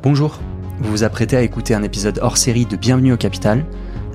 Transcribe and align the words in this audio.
Bonjour, 0.00 0.38
vous 0.78 0.90
vous 0.92 1.02
apprêtez 1.02 1.36
à 1.36 1.42
écouter 1.42 1.74
un 1.74 1.82
épisode 1.82 2.20
hors 2.22 2.36
série 2.36 2.66
de 2.66 2.76
Bienvenue 2.76 3.12
au 3.12 3.16
Capital, 3.16 3.64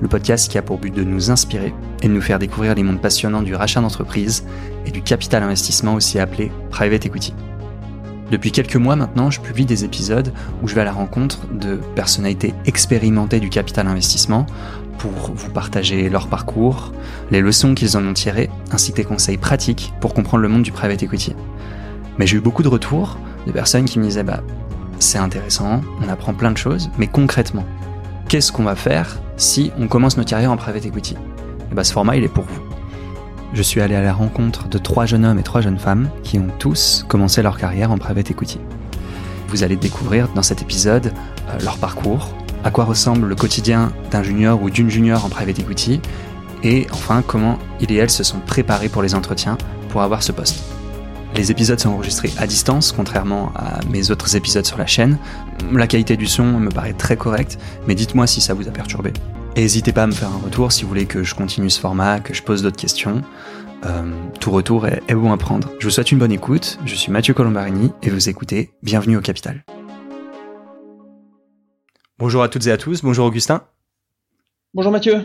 le 0.00 0.08
podcast 0.08 0.50
qui 0.50 0.56
a 0.56 0.62
pour 0.62 0.78
but 0.78 0.94
de 0.94 1.04
nous 1.04 1.30
inspirer 1.30 1.74
et 2.00 2.08
de 2.08 2.12
nous 2.12 2.22
faire 2.22 2.38
découvrir 2.38 2.74
les 2.74 2.82
mondes 2.82 3.02
passionnants 3.02 3.42
du 3.42 3.54
rachat 3.54 3.82
d'entreprise 3.82 4.46
et 4.86 4.90
du 4.90 5.02
capital 5.02 5.42
investissement 5.42 5.92
aussi 5.92 6.18
appelé 6.18 6.50
private 6.70 7.04
equity. 7.04 7.34
Depuis 8.30 8.50
quelques 8.50 8.76
mois 8.76 8.96
maintenant, 8.96 9.30
je 9.30 9.42
publie 9.42 9.66
des 9.66 9.84
épisodes 9.84 10.32
où 10.62 10.68
je 10.68 10.74
vais 10.74 10.80
à 10.80 10.84
la 10.84 10.92
rencontre 10.92 11.46
de 11.52 11.76
personnalités 11.94 12.54
expérimentées 12.64 13.38
du 13.38 13.50
capital 13.50 13.86
investissement 13.86 14.46
pour 14.96 15.12
vous 15.34 15.50
partager 15.50 16.08
leur 16.08 16.28
parcours, 16.28 16.94
les 17.30 17.42
leçons 17.42 17.74
qu'ils 17.74 17.98
en 17.98 18.06
ont 18.06 18.14
tirées, 18.14 18.48
ainsi 18.72 18.92
que 18.92 18.96
des 18.96 19.04
conseils 19.04 19.36
pratiques 19.36 19.92
pour 20.00 20.14
comprendre 20.14 20.44
le 20.44 20.48
monde 20.48 20.62
du 20.62 20.72
private 20.72 21.02
equity. 21.02 21.36
Mais 22.18 22.26
j'ai 22.26 22.38
eu 22.38 22.40
beaucoup 22.40 22.62
de 22.62 22.68
retours 22.68 23.18
de 23.46 23.52
personnes 23.52 23.84
qui 23.84 23.98
me 23.98 24.04
disaient 24.04 24.22
bah 24.22 24.40
c'est 25.04 25.18
intéressant, 25.18 25.82
on 26.00 26.08
apprend 26.08 26.34
plein 26.34 26.50
de 26.50 26.56
choses, 26.56 26.90
mais 26.98 27.06
concrètement, 27.06 27.64
qu'est-ce 28.28 28.52
qu'on 28.52 28.64
va 28.64 28.74
faire 28.74 29.20
si 29.36 29.70
on 29.78 29.86
commence 29.86 30.16
notre 30.16 30.30
carrière 30.30 30.50
en 30.50 30.56
private 30.56 30.86
equity? 30.86 31.14
Et 31.70 31.74
bah 31.74 31.84
ce 31.84 31.92
format 31.92 32.16
il 32.16 32.24
est 32.24 32.28
pour 32.28 32.44
vous. 32.44 32.62
Je 33.52 33.62
suis 33.62 33.80
allé 33.80 33.94
à 33.94 34.02
la 34.02 34.12
rencontre 34.12 34.68
de 34.68 34.78
trois 34.78 35.06
jeunes 35.06 35.24
hommes 35.24 35.38
et 35.38 35.42
trois 35.42 35.60
jeunes 35.60 35.78
femmes 35.78 36.08
qui 36.22 36.38
ont 36.38 36.48
tous 36.58 37.04
commencé 37.08 37.42
leur 37.42 37.58
carrière 37.58 37.92
en 37.92 37.98
private 37.98 38.30
equity. 38.30 38.58
Vous 39.48 39.62
allez 39.62 39.76
découvrir 39.76 40.28
dans 40.34 40.42
cet 40.42 40.62
épisode 40.62 41.12
euh, 41.48 41.58
leur 41.62 41.78
parcours, 41.78 42.30
à 42.64 42.70
quoi 42.70 42.84
ressemble 42.84 43.28
le 43.28 43.34
quotidien 43.36 43.92
d'un 44.10 44.22
junior 44.22 44.60
ou 44.62 44.70
d'une 44.70 44.90
junior 44.90 45.24
en 45.24 45.28
private 45.28 45.58
equity, 45.58 46.00
et 46.62 46.86
enfin 46.92 47.22
comment 47.24 47.58
ils 47.80 47.92
et 47.92 47.96
elles 47.96 48.10
se 48.10 48.24
sont 48.24 48.40
préparés 48.40 48.88
pour 48.88 49.02
les 49.02 49.14
entretiens 49.14 49.58
pour 49.90 50.02
avoir 50.02 50.22
ce 50.22 50.32
poste. 50.32 50.73
Les 51.36 51.50
épisodes 51.50 51.80
sont 51.80 51.90
enregistrés 51.90 52.30
à 52.38 52.46
distance, 52.46 52.92
contrairement 52.92 53.52
à 53.56 53.84
mes 53.90 54.12
autres 54.12 54.36
épisodes 54.36 54.64
sur 54.64 54.78
la 54.78 54.86
chaîne. 54.86 55.18
La 55.72 55.88
qualité 55.88 56.16
du 56.16 56.26
son 56.26 56.44
me 56.44 56.70
paraît 56.70 56.92
très 56.92 57.16
correcte, 57.16 57.58
mais 57.88 57.96
dites-moi 57.96 58.28
si 58.28 58.40
ça 58.40 58.54
vous 58.54 58.68
a 58.68 58.70
perturbé. 58.70 59.12
N'hésitez 59.56 59.92
pas 59.92 60.04
à 60.04 60.06
me 60.06 60.12
faire 60.12 60.30
un 60.30 60.38
retour 60.38 60.70
si 60.70 60.82
vous 60.82 60.88
voulez 60.88 61.06
que 61.06 61.24
je 61.24 61.34
continue 61.34 61.70
ce 61.70 61.80
format, 61.80 62.20
que 62.20 62.34
je 62.34 62.42
pose 62.42 62.62
d'autres 62.62 62.80
questions. 62.80 63.22
Euh, 63.84 64.12
tout 64.40 64.52
retour 64.52 64.86
est, 64.86 65.02
est 65.08 65.14
bon 65.14 65.32
à 65.32 65.36
prendre. 65.36 65.72
Je 65.80 65.86
vous 65.86 65.90
souhaite 65.90 66.12
une 66.12 66.18
bonne 66.18 66.32
écoute, 66.32 66.78
je 66.86 66.94
suis 66.94 67.10
Mathieu 67.10 67.34
Colombarini 67.34 67.90
et 68.02 68.10
vous 68.10 68.28
écoutez 68.28 68.70
Bienvenue 68.82 69.16
au 69.16 69.20
Capital. 69.20 69.64
Bonjour 72.18 72.44
à 72.44 72.48
toutes 72.48 72.66
et 72.68 72.70
à 72.70 72.78
tous, 72.78 73.02
bonjour 73.02 73.26
Augustin. 73.26 73.64
Bonjour 74.72 74.92
Mathieu. 74.92 75.24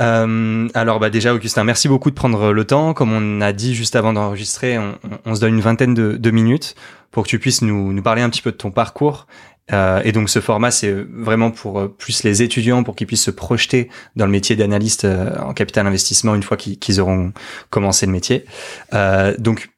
Euh, 0.00 0.68
alors 0.74 0.98
bah 0.98 1.08
déjà 1.08 1.34
Augustin, 1.34 1.62
merci 1.62 1.88
beaucoup 1.88 2.10
de 2.10 2.14
prendre 2.14 2.52
le 2.52 2.64
temps. 2.64 2.94
Comme 2.94 3.12
on 3.12 3.40
a 3.40 3.52
dit 3.52 3.74
juste 3.74 3.96
avant 3.96 4.12
d'enregistrer, 4.12 4.78
on, 4.78 4.98
on, 5.24 5.34
se 5.34 5.40
donne 5.40 5.54
une 5.54 5.60
vingtaine 5.60 5.94
de, 5.94 6.16
de, 6.16 6.30
minutes 6.30 6.74
pour 7.10 7.24
que 7.24 7.28
tu 7.28 7.38
puisses 7.38 7.62
nous, 7.62 7.92
nous, 7.92 8.02
parler 8.02 8.22
un 8.22 8.30
petit 8.30 8.42
peu 8.42 8.50
de 8.50 8.56
ton 8.56 8.70
parcours. 8.70 9.26
Euh, 9.72 10.02
et 10.04 10.12
donc 10.12 10.28
ce 10.28 10.40
format, 10.40 10.70
c'est 10.70 10.92
vraiment 10.92 11.50
pour 11.50 11.80
euh, 11.80 11.88
plus 11.88 12.22
les 12.22 12.42
étudiants, 12.42 12.82
pour 12.82 12.96
qu'ils 12.96 13.06
puissent 13.06 13.24
se 13.24 13.30
projeter 13.30 13.88
dans 14.14 14.26
le 14.26 14.32
métier 14.32 14.56
d'analyste 14.56 15.04
euh, 15.04 15.38
en 15.38 15.54
capital 15.54 15.86
investissement 15.86 16.34
une 16.34 16.42
fois 16.42 16.56
qu'ils 16.56 17.00
auront 17.00 17.32
commencé 17.70 18.04
le 18.06 18.12
métier. 18.12 18.44
Euh, 18.92 19.34
donc 19.38 19.70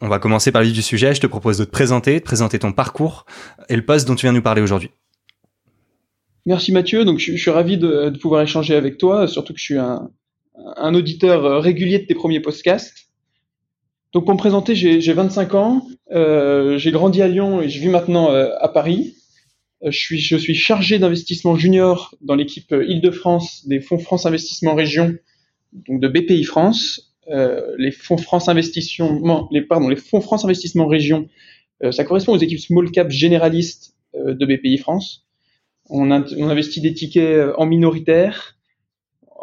on 0.00 0.08
va 0.08 0.18
commencer 0.18 0.50
par 0.50 0.62
le 0.62 0.70
du 0.70 0.82
sujet. 0.82 1.14
Je 1.14 1.20
te 1.20 1.26
propose 1.26 1.58
de 1.58 1.64
te 1.64 1.70
présenter, 1.70 2.18
de 2.18 2.24
présenter 2.24 2.58
ton 2.58 2.72
parcours 2.72 3.26
et 3.68 3.76
le 3.76 3.84
poste 3.84 4.08
dont 4.08 4.14
tu 4.14 4.26
viens 4.26 4.32
nous 4.32 4.42
parler 4.42 4.62
aujourd'hui. 4.62 4.90
Merci 6.48 6.72
Mathieu. 6.72 7.04
Donc 7.04 7.18
je, 7.18 7.36
suis 7.36 7.50
ravi 7.50 7.76
de, 7.76 8.08
pouvoir 8.22 8.40
échanger 8.40 8.74
avec 8.74 8.96
toi, 8.96 9.28
surtout 9.28 9.52
que 9.52 9.58
je 9.58 9.64
suis 9.64 9.76
un, 9.76 10.94
auditeur 10.94 11.44
euh, 11.44 11.58
régulier 11.60 11.98
de 11.98 12.06
tes 12.06 12.14
premiers 12.14 12.40
podcasts. 12.40 13.10
Donc 14.14 14.24
pour 14.24 14.32
me 14.32 14.38
présenter, 14.38 14.74
j'ai 14.74 15.12
25 15.12 15.54
ans, 15.54 15.86
euh, 16.10 16.78
j'ai 16.78 16.90
grandi 16.90 17.20
à 17.20 17.28
Lyon 17.28 17.60
et 17.60 17.68
je 17.68 17.78
vis 17.78 17.90
maintenant 17.90 18.30
euh, 18.30 18.48
à 18.60 18.68
Paris. 18.68 19.16
Je 19.84 19.90
suis, 19.90 20.54
chargé 20.54 20.98
d'investissement 20.98 21.54
junior 21.54 22.14
dans 22.22 22.34
l'équipe 22.34 22.70
Île-de-France 22.72 23.68
des 23.68 23.82
fonds 23.82 23.98
France 23.98 24.24
Investissement 24.24 24.74
Région, 24.74 25.16
donc 25.74 26.00
de 26.00 26.08
BPI 26.08 26.44
France. 26.44 27.14
Les 27.26 27.90
fonds 27.90 28.16
France 28.16 28.48
Investissement, 28.48 29.50
les 29.52 29.96
fonds 29.96 30.22
France 30.22 30.46
Investissement 30.46 30.86
Région, 30.86 31.28
ça 31.90 32.04
correspond 32.04 32.32
aux 32.32 32.38
équipes 32.38 32.58
small 32.58 32.90
cap 32.90 33.10
généralistes 33.10 33.94
de 34.14 34.46
BPI 34.46 34.78
France. 34.78 35.27
On, 35.90 36.10
investit 36.10 36.80
des 36.80 36.92
tickets 36.92 37.22
euh, 37.22 37.52
en 37.56 37.66
minoritaire, 37.66 38.56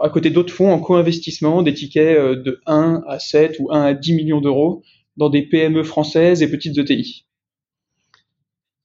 à 0.01 0.09
côté 0.09 0.29
d'autres 0.29 0.53
fonds 0.53 0.71
en 0.71 0.79
co-investissement, 0.79 1.63
des 1.63 1.73
tickets 1.73 2.17
euh, 2.17 2.35
de 2.35 2.61
1 2.67 3.03
à 3.07 3.19
7 3.19 3.57
ou 3.59 3.71
1 3.71 3.81
à 3.81 3.93
10 3.93 4.13
millions 4.13 4.41
d'euros 4.41 4.83
dans 5.17 5.29
des 5.29 5.43
PME 5.43 5.83
françaises 5.83 6.43
et 6.43 6.49
petites 6.49 6.77
ETI. 6.77 7.25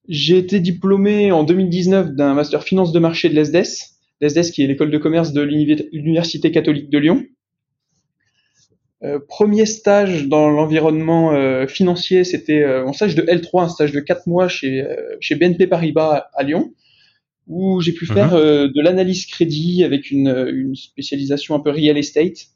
J'ai 0.08 0.38
été 0.38 0.60
diplômé 0.60 1.32
en 1.32 1.44
2019 1.44 2.14
d'un 2.14 2.34
master 2.34 2.64
finance 2.64 2.92
de 2.92 2.98
marché 2.98 3.28
de 3.28 3.34
l'ESDES, 3.34 3.90
l'ESDES 4.20 4.50
qui 4.52 4.62
est 4.62 4.66
l'école 4.66 4.90
de 4.90 4.98
commerce 4.98 5.32
de 5.32 5.42
l'Université 5.42 6.50
catholique 6.50 6.90
de 6.90 6.98
Lyon. 6.98 7.24
Euh, 9.02 9.18
premier 9.28 9.66
stage 9.66 10.28
dans 10.28 10.48
l'environnement 10.50 11.32
financier, 11.66 12.24
c'était 12.24 12.62
euh, 12.62 12.84
mon 12.84 12.92
stage 12.92 13.14
de 13.14 13.22
L3, 13.22 13.64
un 13.64 13.68
stage 13.68 13.92
de 13.92 14.00
4 14.00 14.26
mois 14.26 14.48
chez 14.48 14.84
BNP 15.30 15.66
Paribas 15.66 16.28
à 16.34 16.42
Lyon 16.42 16.72
où 17.50 17.80
j'ai 17.80 17.92
pu 17.92 18.06
faire 18.06 18.28
mhm. 18.28 18.36
euh, 18.36 18.68
de 18.68 18.80
l'analyse 18.80 19.26
crédit 19.26 19.82
avec 19.82 20.12
une, 20.12 20.28
une, 20.28 20.76
spécialisation 20.76 21.56
un 21.56 21.60
peu 21.60 21.70
real 21.70 21.98
estate. 21.98 22.46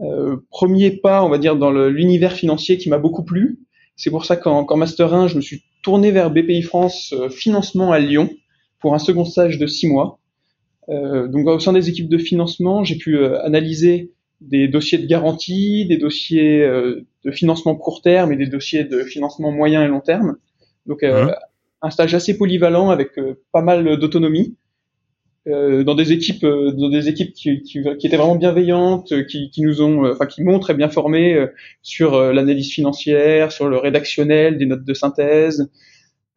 Euh, 0.00 0.36
premier 0.50 0.90
pas, 0.90 1.22
on 1.22 1.28
va 1.28 1.36
dire, 1.36 1.54
dans 1.54 1.70
l'univers 1.70 2.32
financier 2.32 2.78
qui 2.78 2.88
m'a 2.88 2.98
beaucoup 2.98 3.24
plu. 3.24 3.60
C'est 3.94 4.10
pour 4.10 4.24
ça 4.24 4.36
qu'en 4.36 4.76
Master 4.76 5.12
1, 5.12 5.28
je 5.28 5.36
me 5.36 5.42
suis 5.42 5.64
tourné 5.82 6.12
vers 6.12 6.30
BPI 6.30 6.62
France 6.62 7.12
euh, 7.12 7.28
Financement 7.28 7.92
à 7.92 7.98
Lyon 7.98 8.30
pour 8.80 8.94
un 8.94 8.98
second 8.98 9.26
stage 9.26 9.58
de 9.58 9.66
six 9.66 9.86
mois. 9.86 10.18
Euh, 10.88 11.28
donc 11.28 11.46
au 11.46 11.58
sein 11.58 11.74
des 11.74 11.90
équipes 11.90 12.08
de 12.08 12.18
financement, 12.18 12.84
j'ai 12.84 12.96
pu 12.96 13.18
euh, 13.18 13.38
analyser 13.44 14.12
des 14.40 14.66
dossiers 14.66 14.98
de 14.98 15.06
garantie, 15.06 15.86
des 15.86 15.98
dossiers 15.98 16.60
de 16.60 17.30
financement 17.30 17.76
court 17.76 18.02
terme 18.02 18.32
et 18.32 18.36
des 18.36 18.46
dossiers 18.46 18.84
de 18.84 19.02
financement 19.04 19.50
moyen 19.50 19.82
et 19.84 19.88
long 19.88 20.00
terme. 20.00 20.36
Donc 20.86 21.02
mhm 21.02 21.30
un 21.84 21.90
stage 21.90 22.14
assez 22.14 22.36
polyvalent 22.36 22.90
avec 22.90 23.18
euh, 23.18 23.42
pas 23.52 23.62
mal 23.62 23.98
d'autonomie. 23.98 24.56
Euh, 25.46 25.84
dans 25.84 25.94
des 25.94 26.12
équipes, 26.12 26.42
euh, 26.44 26.72
dans 26.72 26.88
des 26.88 27.08
équipes 27.08 27.34
qui, 27.34 27.60
qui, 27.60 27.82
qui 27.98 28.06
étaient 28.06 28.16
vraiment 28.16 28.36
bienveillantes, 28.36 29.12
qui, 29.26 29.50
qui 29.50 29.60
nous 29.60 29.82
ont, 29.82 30.10
enfin 30.10 30.24
qui 30.24 30.42
m'ont 30.42 30.58
très 30.58 30.72
bien 30.72 30.88
formé 30.88 31.38
sur 31.82 32.18
l'analyse 32.32 32.72
financière, 32.72 33.52
sur 33.52 33.68
le 33.68 33.76
rédactionnel, 33.76 34.56
des 34.56 34.64
notes 34.64 34.84
de 34.84 34.94
synthèse, 34.94 35.70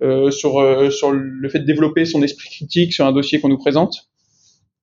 sur 0.01 0.91
sur 0.91 1.11
le 1.11 1.49
fait 1.49 1.59
de 1.59 1.65
développer 1.65 2.03
son 2.03 2.21
esprit 2.21 2.49
critique 2.49 2.91
sur 2.91 3.05
un 3.05 3.13
dossier 3.13 3.39
qu'on 3.39 3.47
nous 3.47 3.57
présente. 3.57 4.09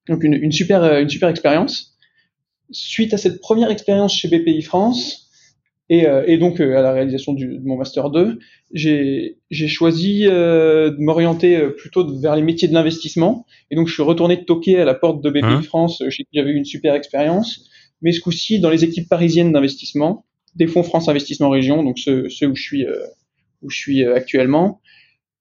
Donc 0.08 0.25
une, 0.25 0.32
une 0.32 0.52
super 0.52 0.98
une 0.98 1.10
super 1.10 1.28
expérience. 1.28 1.94
Suite 2.70 3.12
à 3.12 3.19
cette 3.19 3.42
première 3.42 3.70
expérience 3.70 4.14
chez 4.14 4.28
BPI 4.28 4.62
France, 4.62 5.24
et, 5.91 6.06
euh, 6.06 6.25
et, 6.27 6.39
donc 6.39 6.61
euh, 6.61 6.78
à 6.78 6.83
la 6.83 6.93
réalisation 6.93 7.34
du, 7.34 7.59
de 7.59 7.65
mon 7.65 7.77
master 7.77 8.11
2, 8.11 8.39
j'ai 8.72 9.37
choisi 9.50 10.27
euh, 10.27 10.91
de 10.91 10.97
m'orienter 10.99 11.69
plutôt 11.77 12.06
vers 12.19 12.37
les 12.37 12.43
métiers 12.43 12.69
de 12.69 12.75
l'investissement. 12.75 13.45
Et 13.71 13.77
donc 13.77 13.89
je 13.89 13.93
suis 13.93 14.03
retourné 14.03 14.44
toquer 14.44 14.81
à 14.81 14.84
la 14.84 14.94
porte 14.94 15.23
de 15.23 15.31
BPI 15.31 15.44
hein 15.44 15.62
France, 15.62 16.03
chez 16.09 16.25
qui 16.25 16.31
j'avais 16.33 16.50
eu 16.50 16.56
une 16.56 16.65
super 16.65 16.94
expérience, 16.94 17.69
mais 18.00 18.12
ce 18.12 18.21
coup-ci 18.21 18.61
dans 18.61 18.71
les 18.71 18.84
équipes 18.84 19.09
parisiennes 19.09 19.53
d'investissement, 19.53 20.25
des 20.55 20.67
fonds 20.67 20.83
France 20.83 21.09
Investissement 21.09 21.50
Région, 21.50 21.83
donc 21.83 21.99
ceux, 21.99 22.28
ceux 22.31 22.47
où 22.47 22.55
je 22.55 22.62
suis 22.62 22.87
où 23.62 23.71
je 23.71 23.77
suis 23.77 24.05
actuellement, 24.05 24.81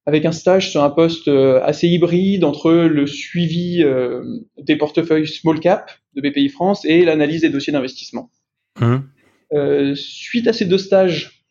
avec 0.06 0.26
un 0.26 0.32
stage 0.32 0.72
sur 0.72 0.84
un 0.84 0.90
poste 0.90 1.30
assez 1.30 1.88
hybride 1.88 2.44
entre 2.44 2.72
le 2.72 3.08
suivi 3.08 3.84
des 4.62 4.76
portefeuilles 4.76 5.28
small 5.28 5.60
cap 5.60 5.90
de 6.16 6.22
BPI 6.22 6.50
France 6.50 6.84
et 6.86 7.06
l'analyse 7.06 7.42
des 7.42 7.50
dossiers 7.50 7.74
d'investissement. 7.74 8.30
Hein 8.82 9.06
euh, 9.54 9.94
suite 9.96 10.48
à 10.48 10.54
ces 10.54 10.66
deux 10.66 10.78
stages, 10.78 11.46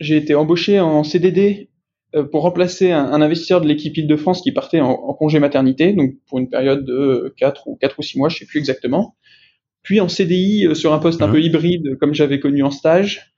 j'ai 0.00 0.16
été 0.16 0.34
embauché 0.34 0.80
en 0.80 1.04
CDD 1.04 1.68
euh, 2.14 2.24
pour 2.24 2.42
remplacer 2.42 2.90
un, 2.90 3.04
un 3.04 3.22
investisseur 3.22 3.60
de 3.60 3.68
l'équipe 3.68 3.96
Île-de-France 3.96 4.42
qui 4.42 4.52
partait 4.52 4.80
en, 4.80 4.90
en, 4.90 5.14
congé 5.14 5.38
maternité, 5.38 5.92
donc 5.92 6.14
pour 6.26 6.38
une 6.38 6.48
période 6.48 6.84
de 6.84 7.34
4 7.38 7.68
ou 7.68 7.76
4 7.76 7.98
ou 7.98 8.02
6 8.02 8.18
mois, 8.18 8.28
je 8.28 8.38
sais 8.38 8.46
plus 8.46 8.58
exactement. 8.58 9.16
Puis 9.82 10.00
en 10.00 10.08
CDI 10.08 10.66
euh, 10.66 10.74
sur 10.74 10.92
un 10.92 10.98
poste 10.98 11.22
un 11.22 11.28
peu 11.28 11.40
hybride 11.40 11.96
comme 11.98 12.14
j'avais 12.14 12.40
connu 12.40 12.62
en 12.62 12.70
stage, 12.70 13.32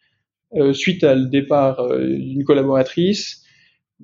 euh, 0.54 0.72
suite 0.72 1.04
à 1.04 1.14
le 1.14 1.26
départ 1.26 1.88
d'une 1.98 2.44
collaboratrice, 2.44 3.42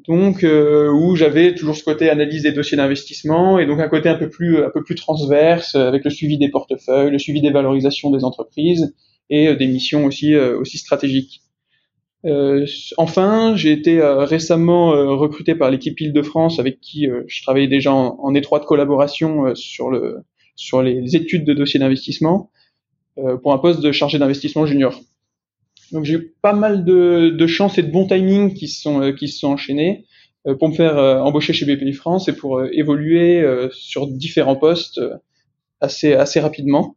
donc 0.08 0.44
euh, 0.44 0.90
où 0.90 1.16
j'avais 1.16 1.54
toujours 1.54 1.76
ce 1.76 1.84
côté 1.84 2.08
analyse 2.08 2.42
des 2.42 2.52
dossiers 2.52 2.76
d'investissement 2.76 3.58
et 3.58 3.66
donc 3.66 3.80
un 3.80 3.88
côté 3.88 4.08
un 4.08 4.14
peu 4.14 4.30
plus 4.30 4.58
un 4.64 4.70
peu 4.70 4.82
plus 4.82 4.94
transverse 4.94 5.74
avec 5.74 6.04
le 6.04 6.10
suivi 6.10 6.38
des 6.38 6.48
portefeuilles, 6.48 7.10
le 7.10 7.18
suivi 7.18 7.40
des 7.40 7.50
valorisations 7.50 8.10
des 8.10 8.24
entreprises 8.24 8.94
et 9.30 9.48
euh, 9.48 9.56
des 9.56 9.66
missions 9.66 10.04
aussi, 10.04 10.34
euh, 10.34 10.58
aussi 10.58 10.76
stratégiques. 10.76 11.42
Euh, 12.26 12.66
enfin, 12.98 13.56
j'ai 13.56 13.72
été 13.72 13.98
récemment 14.02 14.90
recruté 15.16 15.54
par 15.54 15.70
l'équipe 15.70 15.98
Île-de-France 15.98 16.58
avec 16.58 16.78
qui 16.78 17.08
je 17.26 17.42
travaillais 17.42 17.66
déjà 17.66 17.94
en, 17.94 18.34
étroite 18.34 18.66
collaboration 18.66 19.54
sur, 19.54 19.90
le, 19.90 20.18
sur 20.54 20.82
les 20.82 21.16
études 21.16 21.46
de 21.46 21.54
dossiers 21.54 21.80
d'investissement 21.80 22.50
pour 23.42 23.54
un 23.54 23.58
poste 23.58 23.80
de 23.80 23.90
chargé 23.90 24.18
d'investissement 24.18 24.66
junior. 24.66 25.00
Donc 25.92 26.04
j'ai 26.04 26.14
eu 26.16 26.34
pas 26.42 26.52
mal 26.52 26.84
de, 26.84 27.30
de 27.30 27.46
chance 27.46 27.78
et 27.78 27.82
de 27.82 27.90
bon 27.90 28.06
timing 28.06 28.52
qui 28.52 28.68
se 28.68 28.82
sont 28.82 29.14
qui 29.14 29.26
se 29.26 29.38
sont 29.38 29.48
enchaînés. 29.48 30.04
pour 30.58 30.68
me 30.68 30.74
faire 30.74 30.98
embaucher 31.24 31.54
chez 31.54 31.64
BPI 31.64 31.94
France 31.94 32.28
et 32.28 32.34
pour 32.34 32.62
évoluer 32.62 33.42
sur 33.72 34.06
différents 34.06 34.56
postes 34.56 35.00
assez 35.80 36.12
assez 36.12 36.38
rapidement. 36.38 36.96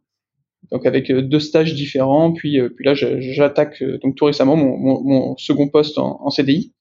Donc 0.74 0.84
avec 0.84 1.10
deux 1.10 1.40
stages 1.40 1.74
différents, 1.74 2.32
puis 2.32 2.60
puis 2.76 2.84
là 2.84 2.92
j'attaque 2.94 3.82
donc 4.02 4.16
tout 4.16 4.24
récemment 4.24 4.56
mon, 4.56 4.76
mon, 4.76 5.36
second 5.38 5.68
poste 5.68 5.96
en, 5.98 6.20
en 6.20 6.30
CDI. 6.30 6.72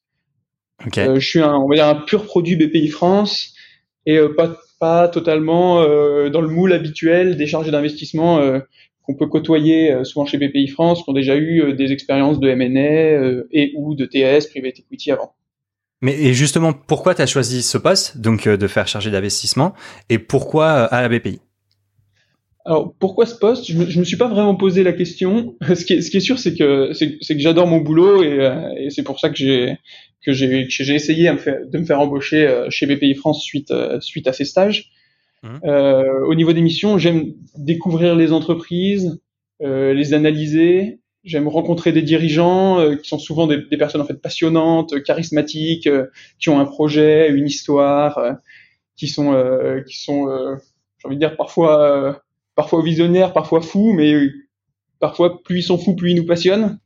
Okay. 0.88 1.08
je 1.16 1.26
suis 1.26 1.40
un 1.40 1.56
on 1.56 1.70
va 1.70 1.76
dire 1.76 1.88
un 1.88 1.96
pur 1.96 2.26
produit 2.26 2.56
BPI 2.56 2.90
France 2.90 3.54
et 4.06 4.20
pas 4.36 4.58
pas 4.80 5.08
totalement 5.08 5.82
dans 6.30 6.42
le 6.42 6.48
moule 6.48 6.74
habituel 6.74 7.38
des 7.38 7.48
chargés 7.48 7.72
d'investissement 7.72 8.60
qu'on 9.04 9.16
peut 9.16 9.28
côtoyer 9.28 9.92
euh, 9.92 10.04
souvent 10.04 10.26
chez 10.26 10.38
BPI 10.38 10.68
France, 10.68 11.04
qui 11.04 11.10
ont 11.10 11.14
déjà 11.14 11.36
eu 11.36 11.62
euh, 11.62 11.74
des 11.74 11.92
expériences 11.92 12.40
de 12.40 12.50
M&A 12.50 12.80
euh, 12.80 13.48
et 13.52 13.74
ou 13.76 13.96
de 13.96 14.06
TS, 14.06 14.48
private 14.48 14.80
equity 14.80 15.12
avant. 15.12 15.36
Mais 16.02 16.20
et 16.20 16.34
justement, 16.34 16.74
pourquoi 16.74 17.16
tu 17.16 17.22
as 17.22 17.26
choisi 17.26 17.64
ce 17.64 17.78
poste, 17.78 18.18
donc 18.18 18.48
de 18.48 18.68
faire 18.68 18.88
charger 18.88 19.12
d'investissement, 19.12 19.74
et 20.10 20.20
pourquoi 20.20 20.72
à 20.72 21.02
la 21.02 21.08
BPI 21.08 21.40
alors 22.66 22.94
pourquoi 22.98 23.26
ce 23.26 23.36
poste? 23.36 23.66
Je 23.68 23.78
me, 23.78 23.86
me 23.86 24.04
suis 24.04 24.18
pas 24.18 24.28
vraiment 24.28 24.56
posé 24.56 24.84
la 24.84 24.94
question. 24.94 25.56
Ce 25.76 25.84
qui 25.84 25.94
est, 25.94 26.02
ce 26.02 26.10
qui 26.10 26.18
est 26.18 26.22
sûr, 26.22 26.40
c'est 26.40 26.56
que 26.56 26.94
c'est, 26.94 27.18
que 27.18 27.40
j'adore 27.40 27.68
mon 27.68 27.80
boulot 27.80 28.24
et, 28.24 28.50
et 28.80 28.90
c'est 28.90 29.04
pour 29.04 29.20
ça 29.20 29.30
que 29.30 29.36
j'ai 29.36 29.78
que 30.26 30.32
j'ai 30.32 30.68
j'ai 30.70 30.96
essayé 30.96 31.28
à 31.28 31.34
me 31.34 31.38
faire, 31.38 31.60
de 31.66 31.78
me 31.78 31.84
faire 31.84 32.00
embaucher 32.00 32.68
chez 32.70 32.86
BPI 32.86 33.16
France 33.16 33.44
suite 33.44 33.74
suite 34.00 34.28
à 34.28 34.34
ces 34.34 34.46
stages. 34.46 34.92
Mmh. 35.44 35.60
Euh, 35.66 36.26
au 36.26 36.36
niveau 36.36 36.54
des 36.54 36.62
missions, 36.62 36.98
j'aime 36.98 37.34
découvrir 37.58 38.16
les 38.16 38.32
entreprises, 38.32 39.22
euh, 39.62 39.94
les 39.94 40.14
analyser. 40.14 41.00
J'aime 41.26 41.48
rencontrer 41.48 41.92
des 41.92 42.02
dirigeants 42.02 42.80
euh, 42.80 42.96
qui 42.96 43.08
sont 43.08 43.20
souvent 43.20 43.48
des, 43.48 43.58
des, 43.58 43.78
personnes 43.78 44.02
en 44.02 44.06
fait 44.06 44.22
passionnantes, 44.22 45.02
charismatiques, 45.04 45.90
qui 46.40 46.50
ont 46.50 46.60
un 46.60 46.66
projet, 46.66 47.30
une 47.30 47.46
histoire, 47.46 48.38
qui 48.96 49.08
sont 49.08 49.34
qui 49.88 49.98
sont 49.98 50.28
j'ai 50.98 51.08
envie 51.08 51.16
de 51.16 51.20
dire 51.20 51.36
parfois 51.36 52.23
parfois 52.56 52.84
visionnaires, 52.84 53.34
parfois 53.34 53.62
fous, 53.62 53.94
mais 53.94 54.16
parfois 55.00 55.42
plus 55.44 55.60
ils 55.60 55.64
sont 55.64 55.78
fous, 55.78 55.96
plus 55.96 56.12
ils 56.12 56.16
nous 56.16 56.26
passionnent. 56.26 56.80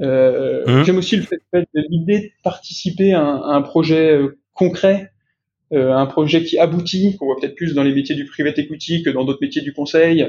Euh, 0.00 0.64
mmh. 0.66 0.84
J'aime 0.84 0.98
aussi 0.98 1.16
le 1.16 1.22
fait, 1.22 1.40
fait 1.50 1.66
l'idée 1.74 2.20
de 2.20 2.30
participer 2.42 3.14
à 3.14 3.22
un, 3.22 3.40
à 3.42 3.54
un 3.54 3.62
projet 3.62 4.18
concret 4.52 5.10
euh, 5.72 5.92
un 5.92 6.06
projet 6.06 6.44
qui 6.44 6.58
aboutit, 6.58 7.16
qu'on 7.16 7.26
voit 7.26 7.36
peut-être 7.40 7.56
plus 7.56 7.74
dans 7.74 7.82
les 7.82 7.92
métiers 7.92 8.14
du 8.14 8.24
private 8.24 8.56
equity 8.58 9.02
que 9.02 9.10
dans 9.10 9.24
d'autres 9.24 9.40
métiers 9.42 9.62
du 9.62 9.72
conseil, 9.72 10.24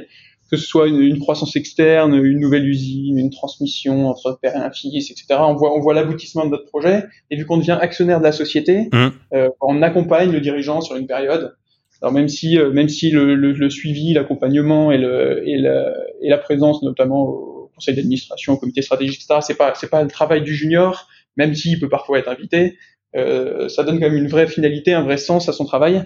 que 0.50 0.58
ce 0.58 0.66
soit 0.66 0.88
une, 0.88 1.00
une, 1.00 1.20
croissance 1.20 1.56
externe, 1.56 2.16
une 2.16 2.40
nouvelle 2.40 2.68
usine, 2.68 3.20
une 3.20 3.30
transmission 3.30 4.08
entre 4.08 4.40
père 4.42 4.56
et 4.56 4.60
un 4.60 4.72
fils, 4.72 5.12
etc. 5.12 5.40
On 5.42 5.54
voit, 5.54 5.76
on 5.76 5.80
voit 5.80 5.94
l'aboutissement 5.94 6.46
de 6.46 6.50
notre 6.50 6.66
projet, 6.66 7.04
et 7.30 7.36
vu 7.36 7.46
qu'on 7.46 7.58
devient 7.58 7.78
actionnaire 7.80 8.18
de 8.18 8.24
la 8.24 8.32
société, 8.32 8.90
mmh. 8.92 9.08
euh, 9.34 9.50
on 9.62 9.84
accompagne 9.84 10.32
le 10.32 10.42
dirigeant 10.42 10.82
sur 10.82 10.96
une 10.96 11.06
période. 11.06 11.56
Alors 12.02 12.14
même 12.14 12.28
si, 12.28 12.58
euh, 12.58 12.72
même 12.72 12.90
si 12.90 13.10
le, 13.10 13.36
le, 13.36 13.54
le 13.54 13.70
suivi, 13.70 14.14
l'accompagnement 14.14 14.92
et, 14.92 14.98
le, 14.98 15.48
et, 15.48 15.58
la, 15.58 15.94
et 16.22 16.30
la 16.30 16.38
présence, 16.38 16.84
notamment 16.84 17.24
au 17.24 17.72
conseil 17.74 17.96
d'administration, 17.96 18.54
au 18.54 18.58
comité 18.58 18.82
stratégique, 18.82 19.22
etc., 19.24 19.40
c'est 19.42 19.58
pas, 19.58 19.74
c'est 19.76 19.90
pas 19.90 20.04
le 20.04 20.10
travail 20.10 20.42
du 20.42 20.54
junior, 20.56 21.08
même 21.38 21.56
s'il 21.56 21.80
peut 21.80 21.90
parfois 21.90 22.20
être 22.20 22.30
invité, 22.30 22.78
euh, 23.16 23.68
ça 23.70 23.84
donne 23.84 24.00
quand 24.00 24.10
même 24.10 24.18
une 24.18 24.28
vraie 24.28 24.48
finalité, 24.48 24.94
un 24.94 25.04
vrai 25.04 25.18
sens 25.18 25.50
à 25.50 25.54
son 25.54 25.66
travail, 25.66 26.04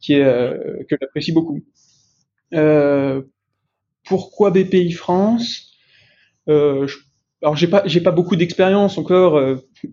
qui 0.00 0.14
est 0.14 0.24
euh, 0.24 0.82
que 0.88 0.96
j'apprécie 1.00 1.32
beaucoup. 1.32 1.60
Euh, 2.54 3.22
pourquoi 4.04 4.50
BPI 4.50 4.92
France? 4.92 5.72
Je, 6.46 6.96
Alors 7.42 7.56
j'ai 7.56 7.68
pas 7.68 7.82
j'ai 7.86 8.00
pas 8.00 8.10
beaucoup 8.10 8.34
d'expérience 8.34 8.96
encore 8.96 9.38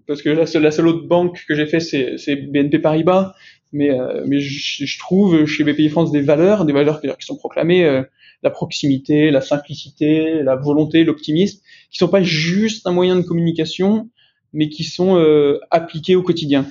parce 0.08 0.22
que 0.22 0.30
la 0.30 0.46
seule, 0.46 0.64
la 0.64 0.72
seule 0.72 0.88
autre 0.88 1.06
banque 1.08 1.44
que 1.48 1.54
j'ai 1.54 1.66
fait 1.66 1.82
c'est 1.82 2.36
BNP 2.38 2.80
Paribas, 2.80 3.34
mais 3.76 3.92
mais 4.26 4.40
je, 4.40 4.86
je, 4.86 5.00
trouve 5.00 5.46
chez 5.46 5.64
BPI 5.64 5.90
France 5.90 6.12
des 6.12 6.22
valeurs, 6.22 6.66
des 6.66 6.74
valeurs 6.74 7.02
qui 7.02 7.26
sont 7.26 7.36
proclamées 7.36 8.04
la 8.46 8.52
proximité, 8.52 9.32
la 9.32 9.42
simplicité, 9.42 10.44
la 10.44 10.56
volonté, 10.56 11.04
l'optimisme, 11.04 11.60
qui 11.90 11.98
sont 11.98 12.08
pas 12.08 12.22
juste 12.22 12.86
un 12.88 12.92
moyen 12.92 13.16
de 13.16 13.22
communication, 13.22 14.10
mais 14.54 14.70
qui 14.70 14.84
sont 14.84 15.18
euh, 15.18 15.60
appliqués 15.72 16.16
au 16.16 16.22
quotidien. 16.22 16.68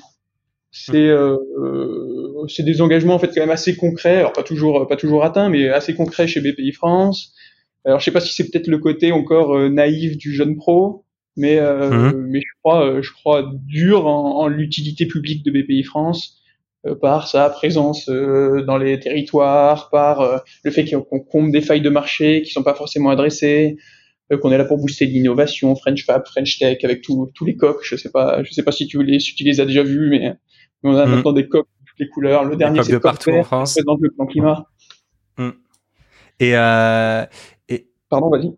C'est 0.70 1.08
euh, 1.08 1.36
euh, 1.60 2.46
c'est 2.48 2.62
des 2.62 2.80
engagements 2.80 3.14
en 3.14 3.18
fait 3.18 3.28
quand 3.28 3.40
même 3.40 3.50
assez 3.50 3.76
concrets, 3.76 4.18
alors 4.18 4.32
pas 4.32 4.42
toujours 4.42 4.86
pas 4.88 4.96
toujours 4.96 5.24
atteints, 5.24 5.48
mais 5.48 5.68
assez 5.68 5.94
concrets 5.94 6.26
chez 6.26 6.40
BPI 6.40 6.72
France. 6.72 7.32
Alors 7.84 8.00
je 8.00 8.04
sais 8.04 8.10
pas 8.10 8.20
si 8.20 8.32
c'est 8.32 8.50
peut-être 8.50 8.68
le 8.68 8.78
côté 8.78 9.12
encore 9.12 9.58
naïf 9.70 10.16
du 10.16 10.32
jeune 10.32 10.56
pro, 10.56 11.04
mais 11.36 11.60
mmh. 11.60 12.26
mais 12.28 12.40
je 12.40 12.58
crois 12.60 13.02
je 13.02 13.10
crois 13.12 13.52
dur 13.66 14.06
en, 14.06 14.40
en 14.40 14.48
l'utilité 14.48 15.06
publique 15.06 15.44
de 15.44 15.50
BPI 15.50 15.84
France 15.84 16.40
par 17.00 17.28
sa 17.28 17.48
présence 17.50 18.08
dans 18.08 18.76
les 18.76 19.00
territoires, 19.00 19.90
par 19.90 20.42
le 20.64 20.70
fait 20.70 20.84
qu'on 20.84 21.20
comble 21.20 21.50
des 21.52 21.60
failles 21.60 21.80
de 21.80 21.90
marché 21.90 22.42
qui 22.42 22.50
sont 22.50 22.62
pas 22.62 22.74
forcément 22.74 23.10
adressées, 23.10 23.76
euh, 24.32 24.38
qu'on 24.38 24.50
est 24.52 24.58
là 24.58 24.64
pour 24.64 24.78
booster 24.78 25.04
l'innovation, 25.04 25.76
French 25.76 26.04
Fab, 26.06 26.26
French 26.26 26.58
Tech, 26.58 26.78
avec 26.82 27.02
tous 27.02 27.30
les 27.44 27.56
coques. 27.56 27.82
Je 27.82 27.96
sais 27.96 28.10
pas, 28.10 28.42
je 28.42 28.52
sais 28.52 28.62
pas 28.62 28.72
si 28.72 28.86
tu 28.86 29.02
les, 29.02 29.20
si 29.20 29.34
tu 29.34 29.44
les 29.44 29.60
as 29.60 29.66
déjà 29.66 29.82
vus, 29.82 30.08
mais, 30.08 30.34
on 30.82 30.96
a 30.96 31.04
mm. 31.04 31.10
maintenant 31.10 31.32
des 31.32 31.46
coques 31.46 31.68
de 31.80 31.86
toutes 31.86 31.98
les 31.98 32.08
couleurs. 32.08 32.44
Le 32.44 32.56
dernier, 32.56 32.82
c'est 32.82 32.92
de 32.92 32.98
partout 32.98 33.30
en 33.30 33.44
France. 33.44 33.78
Dans 33.86 33.98
le 34.00 34.10
plan 34.10 34.26
climat. 34.26 34.66
Mm. 35.36 35.50
Et, 36.40 36.56
euh, 36.56 37.24
et, 37.68 37.86
pardon, 38.08 38.30
vas-y. 38.30 38.50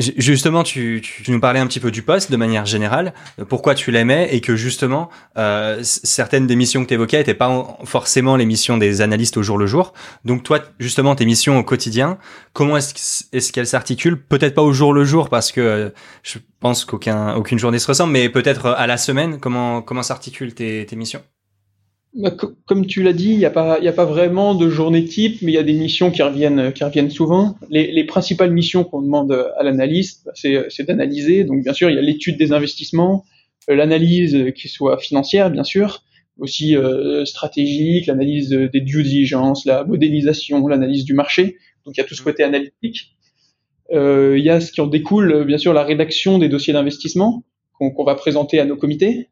Justement, 0.00 0.62
tu, 0.62 1.02
tu, 1.02 1.30
nous 1.30 1.40
parlais 1.40 1.60
un 1.60 1.66
petit 1.66 1.80
peu 1.80 1.90
du 1.90 2.02
poste 2.02 2.30
de 2.30 2.36
manière 2.36 2.64
générale, 2.64 3.12
pourquoi 3.48 3.74
tu 3.74 3.90
l'aimais 3.90 4.28
et 4.32 4.40
que 4.40 4.56
justement, 4.56 5.10
euh, 5.36 5.80
certaines 5.82 6.46
des 6.46 6.56
missions 6.56 6.82
que 6.82 6.88
tu 6.88 6.94
évoquais 6.94 7.18
n'étaient 7.18 7.34
pas 7.34 7.78
forcément 7.84 8.36
les 8.36 8.46
missions 8.46 8.78
des 8.78 9.02
analystes 9.02 9.36
au 9.36 9.42
jour 9.42 9.58
le 9.58 9.66
jour. 9.66 9.92
Donc 10.24 10.42
toi, 10.42 10.60
justement, 10.78 11.14
tes 11.14 11.26
missions 11.26 11.58
au 11.58 11.64
quotidien, 11.64 12.18
comment 12.52 12.76
est-ce 12.76 13.24
est 13.32 13.52
qu'elles 13.52 13.66
s'articulent? 13.66 14.20
Peut-être 14.20 14.54
pas 14.54 14.62
au 14.62 14.72
jour 14.72 14.92
le 14.92 15.04
jour 15.04 15.28
parce 15.28 15.52
que 15.52 15.60
euh, 15.60 15.90
je 16.22 16.38
pense 16.60 16.84
qu'aucun 16.84 17.34
aucune 17.34 17.58
journée 17.58 17.78
se 17.78 17.86
ressemble, 17.86 18.12
mais 18.12 18.28
peut-être 18.28 18.66
à 18.66 18.86
la 18.86 18.96
semaine. 18.96 19.38
Comment 19.38 19.82
comment 19.82 20.02
s'articulent 20.02 20.54
tes, 20.54 20.86
tes 20.86 20.96
missions? 20.96 21.22
Comme 22.66 22.86
tu 22.86 23.02
l'as 23.02 23.12
dit, 23.12 23.30
il 23.30 23.38
n'y 23.38 23.44
a, 23.44 23.50
pas, 23.50 23.78
a 23.80 23.92
pas 23.92 24.04
vraiment 24.04 24.54
de 24.54 24.68
journée 24.68 25.04
type, 25.04 25.42
mais 25.42 25.52
il 25.52 25.54
y 25.54 25.58
a 25.58 25.62
des 25.62 25.74
missions 25.74 26.10
qui 26.10 26.22
reviennent, 26.22 26.72
qui 26.72 26.82
reviennent 26.82 27.10
souvent. 27.10 27.56
Les, 27.70 27.92
les 27.92 28.04
principales 28.04 28.50
missions 28.50 28.82
qu'on 28.82 29.00
demande 29.02 29.32
à 29.56 29.62
l'analyste, 29.62 30.24
bah, 30.26 30.32
c'est 30.34 30.82
d'analyser. 30.86 31.44
Donc 31.44 31.62
bien 31.62 31.72
sûr, 31.72 31.88
il 31.88 31.94
y 31.94 31.98
a 31.98 32.02
l'étude 32.02 32.36
des 32.36 32.52
investissements, 32.52 33.24
euh, 33.68 33.76
l'analyse 33.76 34.52
qui 34.56 34.68
soit 34.68 34.98
financière, 34.98 35.50
bien 35.50 35.62
sûr, 35.64 36.02
aussi 36.38 36.76
euh, 36.76 37.24
stratégique, 37.24 38.06
l'analyse 38.06 38.50
des 38.50 38.80
due 38.80 39.04
diligence, 39.04 39.64
la 39.64 39.84
modélisation, 39.84 40.66
l'analyse 40.66 41.04
du 41.04 41.14
marché. 41.14 41.58
Donc 41.84 41.96
il 41.96 42.00
y 42.00 42.02
a 42.02 42.04
tout 42.04 42.14
ce 42.14 42.22
côté 42.22 42.42
analytique. 42.42 43.16
Euh, 43.92 44.36
il 44.36 44.44
y 44.44 44.50
a 44.50 44.60
ce 44.60 44.72
qui 44.72 44.80
en 44.80 44.86
découle, 44.86 45.44
bien 45.44 45.58
sûr, 45.58 45.72
la 45.72 45.84
rédaction 45.84 46.38
des 46.38 46.48
dossiers 46.48 46.72
d'investissement 46.72 47.44
qu'on 47.78 48.04
va 48.04 48.14
présenter 48.14 48.60
à 48.60 48.66
nos 48.66 48.76
comités. 48.76 49.28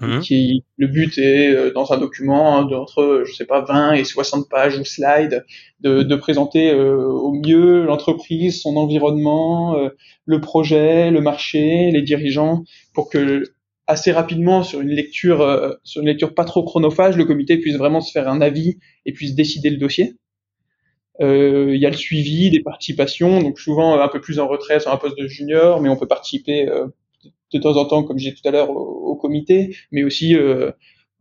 Mmh. 0.00 0.20
Qui, 0.20 0.64
le 0.76 0.86
but 0.86 1.18
est 1.18 1.48
euh, 1.48 1.72
dans 1.72 1.92
un 1.92 1.98
document 1.98 2.62
d'entre 2.62 3.24
je 3.26 3.32
sais 3.32 3.46
pas 3.46 3.62
20 3.62 3.94
et 3.94 4.04
60 4.04 4.48
pages 4.48 4.78
ou 4.78 4.84
slides 4.84 5.44
de, 5.80 6.04
de 6.04 6.14
présenter 6.14 6.70
euh, 6.70 7.02
au 7.04 7.32
mieux 7.32 7.82
l'entreprise, 7.82 8.62
son 8.62 8.76
environnement, 8.76 9.76
euh, 9.76 9.88
le 10.24 10.40
projet, 10.40 11.10
le 11.10 11.20
marché, 11.20 11.90
les 11.90 12.02
dirigeants 12.02 12.62
pour 12.94 13.10
que 13.10 13.42
assez 13.88 14.12
rapidement 14.12 14.62
sur 14.62 14.80
une 14.82 14.90
lecture 14.90 15.76
sur 15.82 16.02
une 16.02 16.08
lecture 16.08 16.32
pas 16.32 16.44
trop 16.44 16.62
chronophage, 16.62 17.16
le 17.16 17.24
comité 17.24 17.56
puisse 17.58 17.76
vraiment 17.76 18.00
se 18.00 18.12
faire 18.12 18.28
un 18.28 18.40
avis 18.40 18.78
et 19.04 19.12
puisse 19.12 19.34
décider 19.34 19.70
le 19.70 19.78
dossier. 19.78 20.14
Il 21.20 21.76
y 21.76 21.86
a 21.86 21.90
le 21.90 21.96
suivi 21.96 22.50
des 22.50 22.60
participations, 22.60 23.40
donc 23.40 23.58
souvent 23.58 23.98
un 23.98 24.08
peu 24.08 24.20
plus 24.20 24.38
en 24.38 24.46
retrait 24.46 24.78
sur 24.78 24.92
un 24.92 24.98
poste 24.98 25.18
de 25.18 25.26
junior, 25.26 25.80
mais 25.80 25.88
on 25.88 25.96
peut 25.96 26.06
participer 26.06 26.68
de 27.52 27.58
temps 27.58 27.76
en 27.76 27.84
temps, 27.84 28.02
comme 28.04 28.18
j'ai 28.18 28.34
tout 28.34 28.46
à 28.46 28.50
l'heure, 28.50 28.70
au, 28.70 29.16
comité, 29.16 29.76
mais 29.90 30.04
aussi 30.04 30.36
euh, 30.36 30.70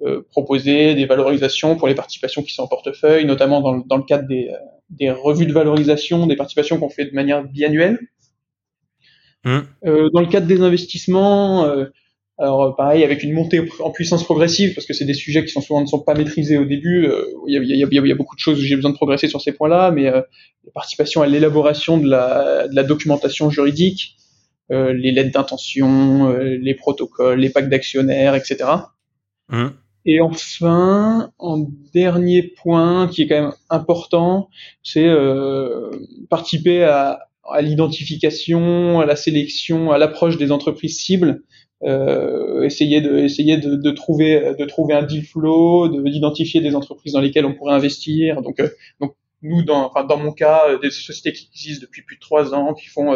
euh, 0.05 0.21
proposer 0.29 0.93
des 0.93 1.05
valorisations 1.07 1.75
pour 1.75 1.87
les 1.87 1.95
participations 1.95 2.43
qui 2.43 2.53
sont 2.53 2.61
en 2.61 2.67
portefeuille, 2.67 3.25
notamment 3.25 3.61
dans, 3.61 3.77
dans 3.77 3.97
le 3.97 4.03
cadre 4.03 4.27
des, 4.27 4.51
des, 4.91 5.09
revues 5.09 5.47
de 5.47 5.53
valorisation 5.53 6.27
des 6.27 6.35
participations 6.35 6.77
qu'on 6.77 6.89
fait 6.89 7.05
de 7.05 7.15
manière 7.15 7.43
biannuelle. 7.43 7.99
Mmh. 9.43 9.57
Euh, 9.85 10.09
dans 10.13 10.19
le 10.19 10.27
cadre 10.27 10.45
des 10.45 10.61
investissements, 10.61 11.65
euh, 11.65 11.85
alors 12.37 12.75
pareil 12.75 13.03
avec 13.03 13.23
une 13.23 13.33
montée 13.33 13.67
en 13.79 13.89
puissance 13.89 14.23
progressive 14.23 14.75
parce 14.75 14.85
que 14.85 14.93
c'est 14.93 15.05
des 15.05 15.15
sujets 15.15 15.43
qui 15.43 15.51
sont 15.51 15.61
souvent 15.61 15.81
ne 15.81 15.87
sont 15.87 16.03
pas 16.03 16.13
maîtrisés 16.13 16.59
au 16.59 16.65
début. 16.65 17.09
Il 17.47 17.53
y, 17.53 17.57
a, 17.57 17.63
y, 17.63 17.83
a, 17.83 17.87
y, 17.89 18.11
a, 18.11 18.15
beaucoup 18.15 18.35
de 18.35 18.39
choses 18.39 18.59
où 18.59 18.61
j'ai 18.61 18.75
besoin 18.75 18.91
de 18.91 18.95
progresser 18.95 19.27
sur 19.27 19.41
ces 19.41 19.51
points-là, 19.53 19.89
mais 19.89 20.03
la 20.03 20.25
participation 20.75 21.23
à 21.23 21.27
l'élaboration 21.27 21.97
de 21.97 22.07
la, 22.07 22.67
de 22.67 22.75
la 22.75 22.83
documentation 22.83 23.49
juridique, 23.49 24.15
euh, 24.71 24.93
les 24.93 25.11
lettres 25.11 25.31
d'intention, 25.31 26.29
euh, 26.29 26.57
les 26.59 26.75
protocoles, 26.75 27.39
les 27.39 27.49
packs 27.49 27.69
d'actionnaires, 27.69 28.35
etc. 28.35 28.69
Mmh. 29.49 29.67
Et 30.05 30.21
enfin, 30.21 31.31
en 31.37 31.67
dernier 31.93 32.43
point 32.43 33.07
qui 33.07 33.23
est 33.23 33.27
quand 33.27 33.41
même 33.41 33.53
important, 33.69 34.49
c'est 34.81 35.05
euh, 35.05 35.91
participer 36.29 36.83
à, 36.83 37.27
à 37.49 37.61
l'identification, 37.61 39.01
à 39.01 39.05
la 39.05 39.15
sélection, 39.15 39.91
à 39.91 39.97
l'approche 39.97 40.37
des 40.37 40.51
entreprises 40.51 40.97
cibles 40.97 41.43
euh, 41.83 42.63
essayer 42.63 43.01
de 43.01 43.17
essayer 43.19 43.57
de, 43.57 43.75
de, 43.75 43.91
trouver 43.91 44.55
de 44.57 44.65
trouver 44.65 44.95
un 44.95 45.03
deal 45.03 45.23
flow, 45.23 45.89
d'identifier 45.89 46.59
des 46.59 46.75
entreprises 46.75 47.13
dans 47.13 47.21
lesquelles 47.21 47.45
on 47.45 47.53
pourrait 47.53 47.75
investir. 47.75 48.41
Donc 48.41 48.59
euh, 48.59 48.69
donc 48.99 49.15
nous 49.43 49.61
dans 49.61 49.85
enfin 49.85 50.03
dans 50.03 50.17
mon 50.17 50.31
cas 50.31 50.75
des 50.81 50.89
sociétés 50.89 51.33
qui 51.33 51.49
existent 51.53 51.85
depuis 51.85 52.01
plus 52.01 52.15
de 52.15 52.21
trois 52.21 52.55
ans, 52.55 52.73
qui 52.73 52.87
font 52.87 53.13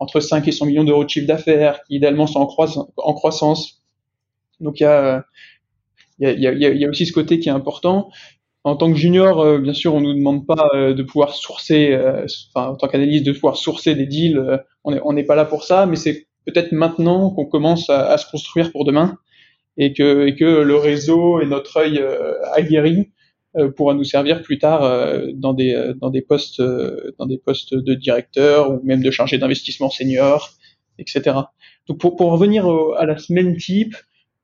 entre 0.00 0.20
5 0.20 0.48
et 0.48 0.52
100 0.52 0.66
millions 0.66 0.84
d'euros 0.84 1.04
de 1.04 1.08
chiffre 1.08 1.26
d'affaires, 1.26 1.82
qui 1.84 1.96
idéalement 1.96 2.26
sont 2.26 2.40
en, 2.40 3.14
croissance. 3.14 3.82
Donc 4.58 4.80
il 4.80 4.82
y 4.82 4.86
a 4.86 5.24
y 6.18 6.26
a, 6.26 6.32
y, 6.32 6.46
a, 6.46 6.52
y 6.52 6.84
a 6.84 6.88
aussi 6.88 7.06
ce 7.06 7.12
côté 7.12 7.38
qui 7.38 7.48
est 7.48 7.52
important 7.52 8.10
en 8.64 8.76
tant 8.76 8.92
que 8.92 8.98
junior, 8.98 9.40
euh, 9.40 9.58
bien 9.58 9.72
sûr, 9.72 9.94
on 9.94 10.00
nous 10.00 10.12
demande 10.12 10.46
pas 10.46 10.68
euh, 10.74 10.92
de 10.92 11.02
pouvoir 11.02 11.34
sourcer, 11.34 11.92
euh, 11.92 12.26
enfin, 12.54 12.68
en 12.70 12.76
tant 12.76 12.88
qu'analyste, 12.88 13.24
de 13.24 13.32
pouvoir 13.32 13.56
sourcer 13.56 13.94
des 13.94 14.06
deals. 14.06 14.60
on 14.84 15.12
n'est 15.12 15.24
pas 15.24 15.34
là 15.34 15.44
pour 15.44 15.64
ça, 15.64 15.86
mais 15.86 15.96
c'est 15.96 16.26
peut-être 16.46 16.72
maintenant 16.72 17.30
qu'on 17.30 17.46
commence 17.46 17.88
à, 17.88 18.10
à, 18.10 18.18
se 18.18 18.30
construire 18.30 18.70
pour 18.72 18.84
demain 18.84 19.16
et 19.78 19.92
que, 19.92 20.26
et 20.26 20.34
que 20.36 20.44
le 20.44 20.76
réseau 20.76 21.40
et 21.40 21.46
notre 21.46 21.78
œil 21.78 22.02
aguerri 22.52 23.10
pourra 23.76 23.94
nous 23.94 24.04
servir 24.04 24.42
plus 24.42 24.58
tard 24.58 24.82
dans 25.34 25.52
des 25.52 25.92
dans 26.00 26.10
des 26.10 26.22
postes 26.22 26.62
dans 27.18 27.26
des 27.26 27.38
postes 27.38 27.74
de 27.74 27.94
directeur 27.94 28.70
ou 28.70 28.80
même 28.84 29.02
de 29.02 29.10
chargé 29.10 29.38
d'investissement 29.38 29.90
senior, 29.90 30.50
etc. 30.98 31.36
Donc 31.88 31.98
pour 31.98 32.16
pour 32.16 32.30
revenir 32.30 32.68
à 32.96 33.06
la 33.06 33.18
semaine 33.18 33.56
type, 33.56 33.96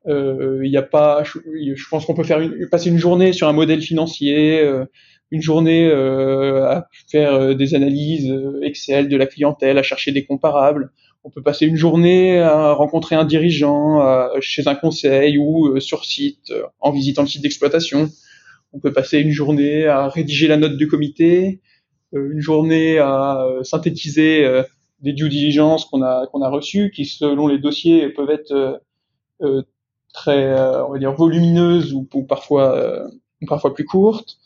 euh, 0.08 0.60
il 0.64 0.70
y 0.70 0.76
a 0.76 0.82
pas, 0.82 1.24
je, 1.24 1.38
je 1.74 1.88
pense 1.88 2.06
qu'on 2.06 2.14
peut 2.14 2.24
faire 2.24 2.40
une, 2.40 2.68
passer 2.68 2.90
une 2.90 2.98
journée 2.98 3.32
sur 3.32 3.48
un 3.48 3.52
modèle 3.52 3.82
financier, 3.82 4.60
euh, 4.60 4.84
une 5.30 5.42
journée 5.42 5.86
euh, 5.88 6.64
à 6.68 6.88
faire 7.10 7.34
euh, 7.34 7.54
des 7.54 7.74
analyses 7.74 8.32
Excel 8.62 9.08
de 9.08 9.16
la 9.16 9.26
clientèle, 9.26 9.78
à 9.78 9.82
chercher 9.82 10.12
des 10.12 10.24
comparables. 10.24 10.92
On 11.24 11.30
peut 11.30 11.42
passer 11.42 11.66
une 11.66 11.76
journée 11.76 12.38
à 12.38 12.72
rencontrer 12.72 13.16
un 13.16 13.24
dirigeant 13.24 14.00
chez 14.38 14.68
un 14.68 14.76
conseil 14.76 15.38
ou 15.38 15.80
sur 15.80 16.04
site 16.04 16.52
en 16.78 16.92
visitant 16.92 17.22
le 17.22 17.26
site 17.26 17.42
d'exploitation. 17.42 18.10
On 18.76 18.80
peut 18.80 18.92
passer 18.92 19.18
une 19.18 19.30
journée 19.30 19.86
à 19.86 20.08
rédiger 20.08 20.48
la 20.48 20.58
note 20.58 20.76
du 20.76 20.86
comité, 20.86 21.62
une 22.12 22.40
journée 22.40 22.98
à 22.98 23.42
synthétiser 23.62 24.62
des 25.00 25.14
due 25.14 25.30
diligence 25.30 25.86
qu'on 25.86 26.02
a 26.02 26.26
qu'on 26.26 26.42
a 26.42 26.48
reçues, 26.48 26.90
qui 26.94 27.06
selon 27.06 27.46
les 27.48 27.58
dossiers 27.58 28.10
peuvent 28.10 28.30
être 28.30 28.80
euh, 29.42 29.62
très, 30.16 30.44
euh, 30.44 30.84
on 30.86 30.92
va 30.92 30.98
dire, 30.98 31.12
volumineuse 31.12 31.92
ou, 31.92 32.04
parfois, 32.24 32.76
euh, 32.76 33.06
parfois 33.46 33.74
plus 33.74 33.84
courte. 33.84 34.38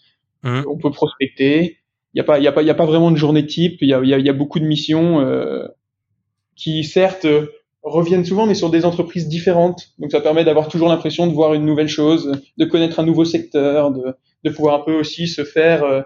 Mmh. 0.43 0.63
On 0.69 0.77
peut 0.77 0.91
prospecter. 0.91 1.79
Il 2.13 2.17
n'y 2.17 2.21
a 2.21 2.25
pas, 2.25 2.39
il 2.39 2.45
y 2.45 2.49
a 2.49 2.53
pas, 2.53 2.63
il 2.63 2.67
y 2.67 2.71
a 2.71 2.75
pas 2.75 2.87
vraiment 2.87 3.11
de 3.13 3.17
journée 3.17 3.47
type. 3.47 3.79
Il 3.81 3.89
y 3.89 3.95
a, 3.95 4.03
y 4.03 4.29
a, 4.29 4.33
beaucoup 4.33 4.59
de 4.59 4.65
missions 4.65 5.21
euh, 5.21 5.69
qui, 6.57 6.83
certes, 6.83 7.27
reviennent 7.83 8.25
souvent, 8.25 8.47
mais 8.47 8.55
sur 8.55 8.71
des 8.71 8.85
entreprises 8.85 9.29
différentes. 9.29 9.91
Donc, 9.99 10.11
ça 10.11 10.21
permet 10.21 10.45
d'avoir 10.45 10.69
toujours 10.69 10.89
l'impression 10.89 11.27
de 11.27 11.33
voir 11.33 11.55
une 11.55 11.65
nouvelle 11.65 11.89
chose, 11.89 12.33
de 12.59 12.65
connaître 12.65 13.01
un 13.01 13.05
nouveau 13.05 13.25
secteur, 13.25 13.91
de, 13.91 14.15
de 14.45 14.51
pouvoir 14.51 14.81
un 14.81 14.85
peu 14.85 14.95
aussi 14.95 15.29
se 15.29 15.45
faire 15.45 16.05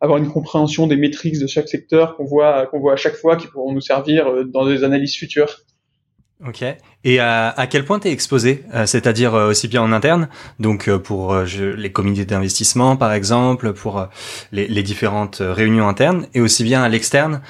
avoir 0.00 0.18
une 0.18 0.28
compréhension 0.28 0.86
des 0.86 0.96
métriques 0.96 1.38
de 1.38 1.46
chaque 1.46 1.68
secteur 1.68 2.16
qu'on 2.16 2.24
voit, 2.24 2.66
qu'on 2.66 2.80
voit 2.80 2.94
à 2.94 2.96
chaque 2.96 3.16
fois, 3.16 3.36
qui 3.36 3.46
pourront 3.46 3.72
nous 3.72 3.80
servir 3.80 4.46
dans 4.46 4.66
des 4.66 4.82
analyses 4.82 5.14
futures. 5.14 5.60
Ok. 6.46 6.64
Et 7.04 7.18
à, 7.18 7.50
à 7.50 7.66
quel 7.66 7.84
point 7.84 7.98
tu 7.98 8.08
es 8.08 8.12
exposé 8.12 8.64
euh, 8.74 8.86
C'est-à-dire 8.86 9.34
euh, 9.34 9.50
aussi 9.50 9.68
bien 9.68 9.82
en 9.82 9.92
interne, 9.92 10.28
donc 10.58 10.88
euh, 10.88 10.98
pour 10.98 11.36
les 11.36 11.92
comités 11.92 12.24
d'investissement 12.24 12.96
par 12.96 13.12
exemple, 13.12 13.74
pour 13.74 14.06
les, 14.50 14.66
les, 14.66 14.82
différentes 14.82 15.42
réunions 15.42 15.86
internes, 15.86 16.26
et 16.32 16.40
aussi 16.40 16.64
bien 16.64 16.82
à 16.82 16.88
l'externe 16.88 17.42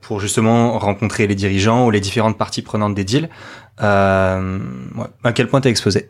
pour 0.00 0.20
justement 0.20 0.78
rencontrer 0.78 1.26
les 1.26 1.34
dirigeants 1.34 1.86
ou 1.86 1.90
les 1.90 2.00
différentes 2.00 2.36
parties 2.36 2.62
prenantes 2.62 2.94
des 2.94 3.04
deals. 3.04 3.28
Ouais. 3.80 3.86
À 3.86 5.32
quel 5.34 5.48
point 5.48 5.60
tu 5.60 5.68
es 5.68 5.70
exposé? 5.70 6.08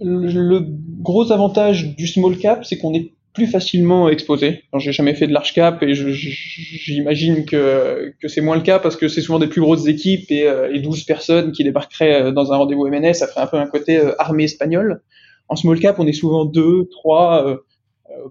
Le 0.00 0.60
gros 1.02 1.30
avantage 1.32 1.94
du 1.96 2.06
small 2.06 2.38
cap, 2.38 2.64
c'est 2.64 2.78
qu'on 2.78 2.94
est 2.94 3.12
plus 3.32 3.46
facilement 3.46 4.08
exposé. 4.08 4.64
J'ai 4.76 4.92
jamais 4.92 5.14
fait 5.14 5.26
de 5.26 5.32
large 5.32 5.52
cap 5.52 5.82
et 5.82 5.94
j'imagine 5.94 7.44
que, 7.44 8.12
que 8.20 8.28
c'est 8.28 8.40
moins 8.40 8.56
le 8.56 8.62
cas 8.62 8.78
parce 8.78 8.96
que 8.96 9.06
c'est 9.08 9.20
souvent 9.20 9.38
des 9.38 9.46
plus 9.46 9.60
grosses 9.60 9.86
équipes 9.86 10.30
et, 10.30 10.48
euh, 10.48 10.72
et 10.72 10.80
12 10.80 11.04
personnes 11.04 11.52
qui 11.52 11.62
débarqueraient 11.62 12.22
euh, 12.22 12.32
dans 12.32 12.52
un 12.52 12.56
rendez-vous 12.56 12.88
MNS, 12.88 13.14
ça 13.14 13.28
ferait 13.28 13.42
un 13.42 13.46
peu 13.46 13.56
un 13.56 13.66
côté 13.66 13.98
euh, 13.98 14.20
armée 14.20 14.44
espagnole. 14.44 15.02
En 15.48 15.56
small 15.56 15.78
cap, 15.78 15.98
on 15.98 16.06
est 16.06 16.12
souvent 16.12 16.44
deux, 16.44 16.88
trois, 16.90 17.46
euh, 17.46 17.56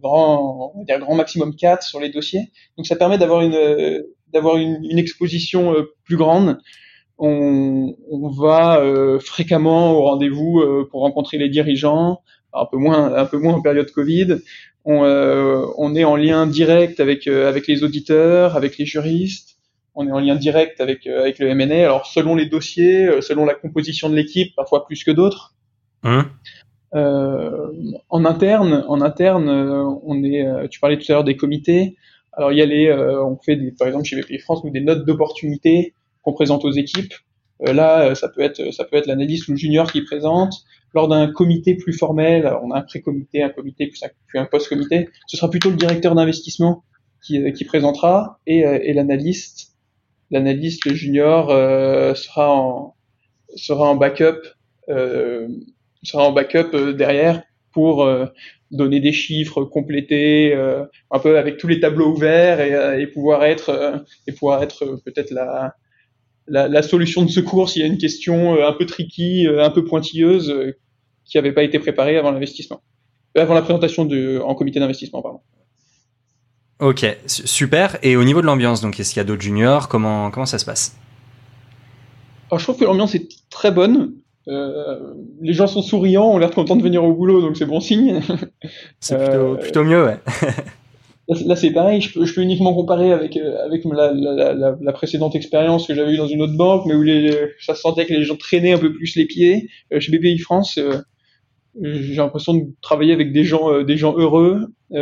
grand, 0.01 0.74
on 0.75 0.79
va 0.79 0.86
dire 0.86 1.00
grand 1.00 1.15
maximum 1.15 1.56
quatre 1.56 1.84
sur 1.84 2.01
les 2.01 2.10
dossiers. 2.10 2.51
Donc 2.77 2.86
ça 2.86 2.96
permet 2.96 3.18
d'avoir 3.18 3.41
une 3.41 4.03
d'avoir 4.34 4.58
une, 4.58 4.79
une, 4.84 5.00
exposition 5.00 5.74
plus 6.03 6.18
grande. 6.18 6.60
On, 7.18 7.96
on 8.12 8.29
va 8.29 8.82
fréquemment 9.20 9.94
au 9.94 10.03
rendez-vous 10.03 10.63
pour 10.91 11.01
rencontrer 11.01 11.38
les 11.38 11.50
dirigeants, 11.50 12.22
un 12.53 12.65
peu 12.65 12.77
moins 12.77 13.13
un 13.13 13.25
peu 13.25 13.38
moins 13.38 13.56
en 13.56 13.62
période 13.62 13.89
Covid 13.91 14.38
on, 14.86 15.03
euh, 15.03 15.65
on, 15.77 15.95
est 15.95 16.03
en 16.03 16.15
lien 16.15 16.48
direct 16.48 17.00
avec, 17.00 17.27
euh, 17.27 17.50
avec 17.50 17.67
les 17.67 17.83
auditeurs, 17.83 18.55
avec 18.55 18.77
les 18.77 18.86
juristes, 18.86 19.57
on 19.95 20.07
est 20.07 20.12
en 20.12 20.19
lien 20.19 20.36
direct 20.36 20.79
avec, 20.81 21.05
euh, 21.07 21.21
avec 21.21 21.39
le 21.39 21.53
MNA. 21.53 21.83
Alors 21.83 22.05
selon 22.05 22.36
les 22.36 22.45
dossiers, 22.45 23.21
selon 23.21 23.45
la 23.45 23.55
composition 23.55 24.09
de 24.09 24.15
l'équipe, 24.15 24.55
parfois 24.55 24.86
plus 24.86 25.03
que 25.03 25.12
d'autres. 25.12 25.55
Hein? 26.03 26.29
En 26.91 28.25
interne, 28.25 28.83
en 28.88 29.01
interne, 29.01 29.48
on 29.50 30.24
est. 30.24 30.69
tu 30.69 30.79
parlais 30.79 30.98
tout 30.98 31.05
à 31.09 31.13
l'heure 31.13 31.24
des 31.24 31.36
comités. 31.36 31.95
Alors 32.33 32.51
il 32.51 32.57
y 32.57 32.63
a 32.63 32.65
les, 32.65 32.91
on 32.91 33.38
fait 33.38 33.57
des, 33.57 33.71
par 33.71 33.88
exemple 33.88 34.05
chez 34.05 34.19
BPI 34.19 34.39
France, 34.39 34.63
des 34.63 34.81
notes 34.81 35.05
d'opportunité 35.05 35.93
qu'on 36.24 36.33
présente 36.33 36.65
aux 36.65 36.71
équipes. 36.71 37.13
Là, 37.60 38.16
ça 38.16 38.30
peut 38.30 38.42
être, 38.42 38.74
ça 38.74 38.86
peut 38.86 38.98
être 38.98 39.08
l'analyste 39.08 39.48
ou 39.48 39.51
le 39.51 39.58
junior 39.58 39.92
qui 39.92 40.01
présente. 40.01 40.54
Lors 40.94 41.08
d'un 41.08 41.32
comité 41.32 41.75
plus 41.75 41.94
formel, 41.94 42.51
on 42.63 42.72
a 42.72 42.80
un 42.80 42.82
pré-comité, 42.82 43.44
un 43.44 43.50
comité 43.50 43.88
puis 43.88 44.39
un, 44.39 44.46
post-comité, 44.46 45.10
ce 45.28 45.38
sera 45.38 45.50
plutôt 45.50 45.70
le 45.70 45.75
directeur 45.75 46.16
d'investissement 46.16 46.84
qui, 47.24 47.42
euh, 47.42 47.51
qui, 47.51 47.66
présentera 47.66 48.39
et, 48.48 48.66
euh, 48.66 48.80
et 48.82 48.94
l'analyste, 48.94 49.74
l'analyste 50.32 50.92
junior 50.94 51.51
euh, 51.51 52.16
sera 52.16 52.51
en 52.51 52.96
sera 53.56 53.89
en 53.89 53.96
backup, 53.96 54.39
euh, 54.89 55.48
sera 56.04 56.28
en 56.28 56.32
backup 56.32 56.75
derrière 56.96 57.44
pour 57.72 58.08
donner 58.72 59.00
des 59.00 59.12
chiffres, 59.12 59.63
compléter 59.63 60.54
un 60.54 61.20
peu 61.20 61.38
avec 61.38 61.58
tous 61.58 61.68
les 61.68 61.80
tableaux 61.80 62.12
ouverts 62.12 62.60
et, 62.60 63.01
et 63.01 63.08
pouvoir 63.08 63.44
être 63.44 64.04
et 64.28 64.32
pouvoir 64.32 64.63
être 64.63 65.00
peut-être 65.06 65.32
la 65.32 65.75
la, 66.50 66.68
la, 66.68 66.82
solution 66.82 67.24
de 67.24 67.29
secours 67.29 67.70
s'il 67.70 67.82
y 67.82 67.86
a 67.86 67.88
une 67.88 67.98
question 67.98 68.56
euh, 68.56 68.68
un 68.68 68.74
peu 68.74 68.86
tricky, 68.86 69.48
euh, 69.48 69.63
un 69.63 69.70
peu 69.70 69.86
pointilleuse, 69.86 70.50
euh, 70.50 70.77
qui 71.25 71.38
n'avait 71.38 71.51
pas 71.51 71.63
été 71.63 71.79
préparée 71.79 72.18
avant 72.18 72.32
l'investissement, 72.32 72.82
avant 73.36 73.53
la 73.53 73.62
présentation 73.62 74.06
de, 74.06 74.41
en 74.44 74.56
comité 74.56 74.79
d'investissement, 74.79 75.22
pardon. 75.22 75.39
Ok, 76.79 77.06
super. 77.25 77.98
Et 78.03 78.15
au 78.15 78.24
niveau 78.24 78.41
de 78.41 78.46
l'ambiance, 78.46 78.82
donc 78.82 79.00
est-ce 79.00 79.10
qu'il 79.10 79.20
y 79.20 79.22
a 79.22 79.25
d'autres 79.25 79.41
juniors? 79.41 79.89
Comment 79.89 80.32
comment 80.32 80.46
ça 80.46 80.58
se 80.58 80.65
passe? 80.65 80.96
Alors, 82.50 82.60
je 82.60 82.63
trouve 82.63 82.77
que 82.77 82.86
l'ambiance 82.86 83.15
est 83.15 83.27
très 83.50 83.72
bonne. 83.72 84.13
Euh, 84.48 85.13
les 85.41 85.53
gens 85.53 85.68
sont 85.68 85.82
souriants, 85.82 86.32
ont 86.32 86.38
l'air 86.38 86.51
contents 86.51 86.77
de 86.77 86.82
venir 86.82 87.03
au 87.03 87.13
boulot, 87.13 87.41
donc 87.41 87.58
c'est 87.58 87.65
bon 87.65 87.79
signe. 87.79 88.22
C'est 89.00 89.18
plutôt, 89.18 89.58
plutôt 89.58 89.84
mieux, 89.84 90.06
ouais. 90.06 90.18
Là, 91.29 91.55
c'est 91.55 91.69
pareil, 91.69 92.01
je 92.01 92.12
peux, 92.12 92.25
je 92.25 92.33
peux, 92.33 92.41
uniquement 92.41 92.74
comparer 92.74 93.12
avec, 93.12 93.38
euh, 93.38 93.63
avec 93.63 93.86
la, 93.86 94.12
la, 94.12 94.53
la, 94.55 94.77
la 94.81 94.91
précédente 94.91 95.36
expérience 95.36 95.86
que 95.86 95.93
j'avais 95.93 96.13
eue 96.13 96.17
dans 96.17 96.27
une 96.27 96.41
autre 96.41 96.57
banque, 96.57 96.88
mais 96.88 96.95
où 96.95 97.03
les, 97.03 97.31
ça 97.59 97.75
se 97.75 97.81
sentait 97.81 98.07
que 98.07 98.13
les 98.13 98.24
gens 98.24 98.36
traînaient 98.36 98.74
un 98.74 98.79
peu 98.79 98.91
plus 98.91 99.15
les 99.15 99.25
pieds. 99.25 99.69
Euh, 99.93 100.00
chez 100.00 100.12
BPI 100.12 100.39
France, 100.39 100.79
euh, 100.79 100.98
j'ai 101.79 102.15
l'impression 102.15 102.55
de 102.55 102.63
travailler 102.81 103.13
avec 103.13 103.31
des 103.31 103.43
gens, 103.43 103.83
des 103.83 103.95
gens 103.95 104.17
heureux. 104.17 104.74
Il 104.89 104.98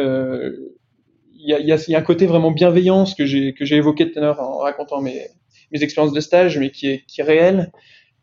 y, 1.37 1.53
a, 1.53 1.61
y, 1.61 1.71
a, 1.71 1.77
y, 1.89 1.95
a, 1.95 1.97
un 1.97 2.01
côté 2.01 2.25
vraiment 2.25 2.51
bienveillance 2.51 3.15
que 3.15 3.25
j'ai 3.25 3.53
que 3.53 3.63
j'ai 3.63 3.77
évoqué 3.77 4.11
tout 4.11 4.19
à 4.19 4.21
l'heure 4.21 4.41
en 4.41 4.57
racontant 4.57 4.99
mes, 5.01 5.21
mes 5.71 5.81
expériences 5.81 6.13
de 6.13 6.19
stage, 6.19 6.59
mais 6.59 6.71
qui 6.71 6.87
est, 6.87 7.03
qui 7.07 7.21
est 7.21 7.23
réel. 7.23 7.71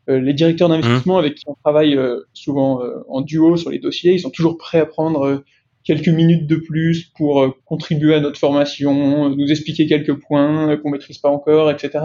les 0.09 0.35
directeurs 0.35 0.69
d'investissement 0.69 1.17
mmh. 1.17 1.21
avec 1.21 1.35
qui 1.37 1.45
on 1.47 1.55
travaille 1.55 1.99
souvent 2.35 2.83
en 3.09 3.23
duo 3.23 3.57
sur 3.57 3.71
les 3.71 3.79
dossiers, 3.79 4.13
ils 4.13 4.21
sont 4.21 4.31
toujours 4.31 4.59
prêts 4.59 4.81
à 4.81 4.87
prendre 4.87 5.43
quelques 5.85 6.09
minutes 6.09 6.47
de 6.47 6.57
plus 6.57 7.05
pour 7.17 7.43
euh, 7.43 7.51
contribuer 7.67 8.15
à 8.15 8.21
notre 8.21 8.39
formation, 8.39 9.29
nous 9.29 9.51
expliquer 9.51 9.87
quelques 9.87 10.15
points 10.15 10.71
euh, 10.71 10.77
qu'on 10.77 10.91
maîtrise 10.91 11.19
pas 11.19 11.31
encore, 11.31 11.71
etc. 11.71 12.05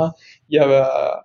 Il 0.50 0.58
y 0.58 0.60
a, 0.60 1.24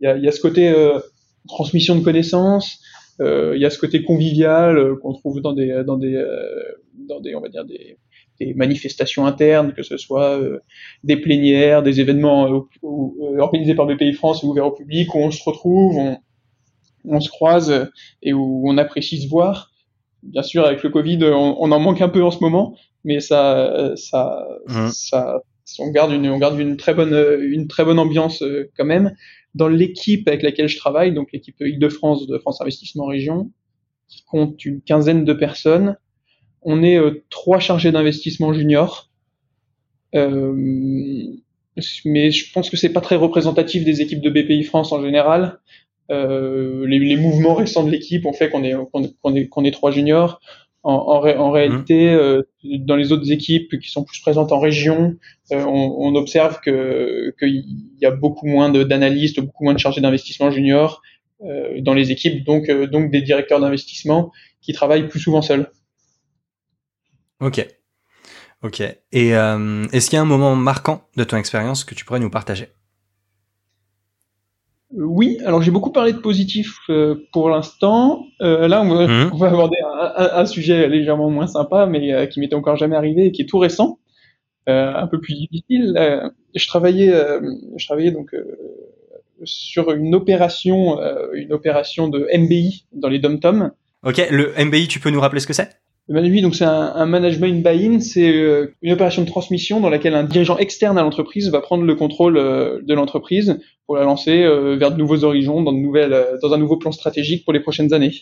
il 0.00 0.04
y 0.04 0.06
a, 0.06 0.16
il 0.16 0.22
y 0.22 0.28
a 0.28 0.32
ce 0.32 0.40
côté 0.40 0.68
euh, 0.68 1.00
transmission 1.48 1.96
de 1.96 2.04
connaissances, 2.04 2.80
euh, 3.20 3.54
il 3.56 3.62
y 3.62 3.64
a 3.64 3.70
ce 3.70 3.78
côté 3.78 4.04
convivial 4.04 4.96
qu'on 5.00 5.14
trouve 5.14 5.40
dans 5.40 5.54
des, 5.54 5.82
dans 5.86 5.96
des, 5.96 6.22
dans 7.08 7.20
des, 7.20 7.34
on 7.34 7.40
va 7.40 7.48
dire 7.48 7.64
des, 7.64 7.96
des 8.40 8.54
manifestations 8.54 9.26
internes, 9.26 9.72
que 9.72 9.82
ce 9.82 9.96
soit 9.96 10.40
des 11.04 11.16
plénières, 11.16 11.82
des 11.82 12.00
événements 12.00 12.66
organisés 13.38 13.74
par 13.74 13.86
BPI 13.86 14.12
France 14.12 14.42
et 14.42 14.46
ouverts 14.46 14.66
au 14.66 14.72
public, 14.72 15.14
où 15.14 15.18
on 15.18 15.30
se 15.30 15.42
retrouve, 15.44 15.96
on, 15.96 16.18
on 17.04 17.20
se 17.20 17.28
croise 17.28 17.90
et 18.22 18.32
où 18.32 18.64
on 18.66 18.76
apprécie 18.78 19.22
se 19.22 19.28
voir 19.28 19.73
bien 20.24 20.42
sûr, 20.42 20.64
avec 20.64 20.82
le 20.82 20.90
Covid, 20.90 21.18
on, 21.24 21.56
on, 21.60 21.70
en 21.72 21.80
manque 21.80 22.00
un 22.00 22.08
peu 22.08 22.22
en 22.22 22.30
ce 22.30 22.38
moment, 22.40 22.76
mais 23.04 23.20
ça, 23.20 23.92
ça, 23.96 24.46
mmh. 24.66 24.88
ça, 24.90 25.40
on 25.78 25.90
garde 25.90 26.12
une, 26.12 26.28
on 26.28 26.38
garde 26.38 26.58
une 26.58 26.76
très 26.76 26.94
bonne, 26.94 27.14
une 27.42 27.68
très 27.68 27.84
bonne 27.84 27.98
ambiance 27.98 28.42
euh, 28.42 28.70
quand 28.76 28.84
même. 28.84 29.14
dans 29.54 29.68
l'équipe 29.68 30.26
avec 30.28 30.42
laquelle 30.42 30.68
je 30.68 30.76
travaille, 30.76 31.12
donc 31.12 31.32
l'équipe 31.32 31.56
Île-de-France 31.60 32.26
de 32.26 32.38
France 32.38 32.60
Investissement 32.60 33.06
Région, 33.06 33.50
qui 34.08 34.24
compte 34.24 34.64
une 34.64 34.80
quinzaine 34.80 35.24
de 35.24 35.32
personnes, 35.32 35.96
on 36.62 36.82
est 36.82 36.98
trois 37.30 37.60
chargés 37.60 37.92
d'investissement 37.92 38.52
juniors. 38.52 39.10
mais 40.12 40.20
je 41.76 42.52
pense 42.52 42.70
que 42.70 42.76
c'est 42.76 42.92
pas 42.92 43.00
très 43.00 43.16
représentatif 43.16 43.84
des 43.84 44.00
équipes 44.00 44.22
de 44.22 44.30
BPI 44.30 44.64
France 44.64 44.92
en 44.92 45.02
général. 45.02 45.60
Euh, 46.10 46.86
les, 46.86 46.98
les, 46.98 47.16
mouvements 47.16 47.54
récents 47.54 47.84
de 47.84 47.90
l'équipe 47.90 48.26
ont 48.26 48.32
fait 48.32 48.50
qu'on 48.50 48.62
est, 48.62 48.74
qu'on 48.92 49.34
est, 49.34 49.48
qu'on 49.48 49.64
est, 49.64 49.70
trois 49.70 49.90
juniors. 49.90 50.40
En, 50.82 50.92
en, 50.92 51.26
en 51.26 51.50
réalité, 51.50 52.14
mmh. 52.14 52.18
euh, 52.18 52.42
dans 52.62 52.96
les 52.96 53.10
autres 53.10 53.32
équipes 53.32 53.80
qui 53.80 53.90
sont 53.90 54.04
plus 54.04 54.20
présentes 54.20 54.52
en 54.52 54.60
région, 54.60 55.16
euh, 55.52 55.64
on, 55.64 55.96
on, 55.98 56.14
observe 56.14 56.60
que 56.60 57.34
qu'il 57.38 57.64
y 58.02 58.04
a 58.04 58.10
beaucoup 58.10 58.46
moins 58.46 58.68
d'analystes, 58.68 59.40
beaucoup 59.40 59.64
moins 59.64 59.72
de 59.72 59.78
chargés 59.78 60.02
d'investissement 60.02 60.50
juniors 60.50 61.02
dans 61.80 61.92
les 61.92 62.10
équipes, 62.10 62.42
donc 62.44 62.70
donc 62.70 63.10
des 63.10 63.20
directeurs 63.20 63.60
d'investissement 63.60 64.32
qui 64.62 64.72
travaillent 64.72 65.08
plus 65.08 65.20
souvent 65.20 65.42
seuls. 65.42 65.70
Ok, 67.40 67.66
ok. 68.62 68.80
Et 69.12 69.28
est-ce 69.30 70.08
qu'il 70.08 70.16
y 70.16 70.18
a 70.18 70.22
un 70.22 70.26
moment 70.26 70.56
marquant 70.56 71.06
de 71.16 71.24
ton 71.24 71.36
expérience 71.36 71.84
que 71.84 71.94
tu 71.94 72.06
pourrais 72.06 72.20
nous 72.20 72.30
partager? 72.30 72.68
Oui, 74.96 75.38
alors 75.44 75.60
j'ai 75.60 75.70
beaucoup 75.70 75.90
parlé 75.90 76.12
de 76.12 76.18
positif 76.18 76.78
euh, 76.88 77.26
pour 77.32 77.50
l'instant. 77.50 78.26
Euh, 78.40 78.68
là, 78.68 78.82
on 78.82 78.94
va, 78.94 79.06
mmh. 79.06 79.30
on 79.32 79.36
va 79.36 79.48
aborder 79.48 79.76
un, 80.16 80.30
un, 80.34 80.46
sujet 80.46 80.88
légèrement 80.88 81.30
moins 81.30 81.46
sympa, 81.46 81.86
mais 81.86 82.12
euh, 82.12 82.26
qui 82.26 82.40
m'était 82.40 82.54
encore 82.54 82.76
jamais 82.76 82.96
arrivé 82.96 83.26
et 83.26 83.32
qui 83.32 83.42
est 83.42 83.46
tout 83.46 83.58
récent, 83.58 83.98
un 84.66 85.06
peu 85.08 85.20
plus 85.20 85.34
difficile. 85.34 85.94
je 86.54 86.66
travaillais, 86.66 87.12
je 87.76 87.86
travaillais 87.86 88.12
donc 88.12 88.34
sur 89.42 89.92
une 89.92 90.14
opération, 90.14 90.98
une 91.34 91.52
opération 91.52 92.08
de 92.08 92.26
MBI 92.34 92.86
dans 92.92 93.08
les 93.08 93.18
dom-tom. 93.18 93.72
Ok, 94.04 94.26
le 94.30 94.54
MBI, 94.58 94.88
tu 94.88 95.00
peux 95.00 95.10
nous 95.10 95.20
rappeler 95.20 95.40
ce 95.40 95.46
que 95.46 95.52
c'est? 95.52 95.83
Le 96.06 96.14
management, 96.14 96.42
donc 96.42 96.54
c'est 96.54 96.64
un, 96.64 96.92
un, 96.94 97.06
management 97.06 97.62
buy-in, 97.62 98.00
c'est 98.00 98.30
euh, 98.30 98.74
une 98.82 98.92
opération 98.92 99.22
de 99.22 99.26
transmission 99.26 99.80
dans 99.80 99.88
laquelle 99.88 100.14
un 100.14 100.24
dirigeant 100.24 100.58
externe 100.58 100.98
à 100.98 101.02
l'entreprise 101.02 101.50
va 101.50 101.62
prendre 101.62 101.84
le 101.84 101.94
contrôle 101.94 102.36
euh, 102.36 102.80
de 102.82 102.92
l'entreprise 102.92 103.58
pour 103.86 103.96
la 103.96 104.04
lancer 104.04 104.42
euh, 104.42 104.76
vers 104.76 104.90
de 104.90 104.98
nouveaux 104.98 105.24
horizons, 105.24 105.62
dans, 105.62 105.72
de 105.72 105.78
nouvelles, 105.78 106.38
dans 106.42 106.52
un 106.52 106.58
nouveau 106.58 106.76
plan 106.76 106.92
stratégique 106.92 107.44
pour 107.44 107.54
les 107.54 107.60
prochaines 107.60 107.94
années. 107.94 108.12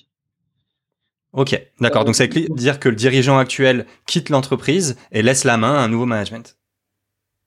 Ok, 1.33 1.61
d'accord. 1.81 2.05
donc 2.05 2.15
ça 2.15 2.27
veut 2.27 2.47
dire 2.51 2.79
que 2.79 2.89
le 2.89 2.95
dirigeant 2.95 3.39
actuel 3.39 3.87
quitte 4.07 4.29
l'entreprise 4.29 4.97
et 5.11 5.23
laisse 5.23 5.45
la 5.45 5.57
main 5.57 5.75
à 5.75 5.81
un 5.81 5.89
nouveau 5.89 6.07
management. 6.07 6.57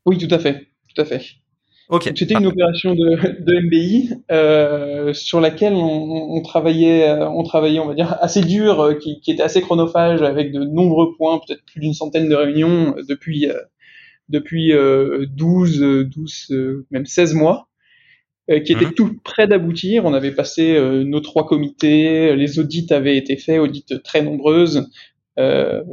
Oui, 0.06 0.18
tout 0.18 0.34
à 0.34 0.39
fait, 0.39 0.68
tout 0.94 1.01
à 1.01 1.06
fait. 1.06 1.22
C'était 2.15 2.34
une 2.34 2.48
opération 2.48 2.96
de, 2.96 3.39
de 3.42 3.65
MBI 3.65 4.10
euh, 4.32 5.13
sur 5.13 5.39
laquelle 5.39 5.74
on, 5.74 6.36
on, 6.36 6.42
travaillait, 6.42 7.08
euh, 7.08 7.30
on 7.30 7.44
travaillait, 7.44 7.80
on 7.80 7.88
va 7.88 7.94
dire, 7.94 8.18
assez 8.22 8.42
dur, 8.42 8.80
euh, 8.80 8.94
qui, 8.96 9.22
qui 9.22 9.32
était 9.32 9.44
assez 9.44 9.62
chronophage, 9.62 10.22
avec 10.24 10.51
de 10.51 10.63
nombreux 10.63 11.15
points, 11.15 11.39
peut-être 11.39 11.63
plus 11.65 11.82
d'une 11.82 11.94
centaine 11.94 12.27
de 12.27 12.36
réunions 12.36 12.96
euh, 12.98 13.04
depuis 13.08 13.48
depuis 14.30 14.74
12, 14.74 16.08
12, 16.08 16.86
même 16.89 17.06
16 17.06 17.36
mois, 17.36 17.68
qui 18.48 18.74
étaient 18.74 18.86
mhm. 18.86 18.94
tout 18.94 19.20
près 19.24 19.48
d'aboutir. 19.48 20.06
On 20.06 20.15
avait 20.15 20.32
passé 20.32 20.80
nos 21.06 21.20
trois 21.20 21.46
comités, 21.46 22.36
les 22.36 22.58
audits 22.58 22.88
avaient 22.89 23.18
été 23.18 23.38
faits, 23.38 23.60
audits 23.60 23.86
très 24.04 24.24
nombreuses. 24.24 24.89
Euh, 25.38 25.84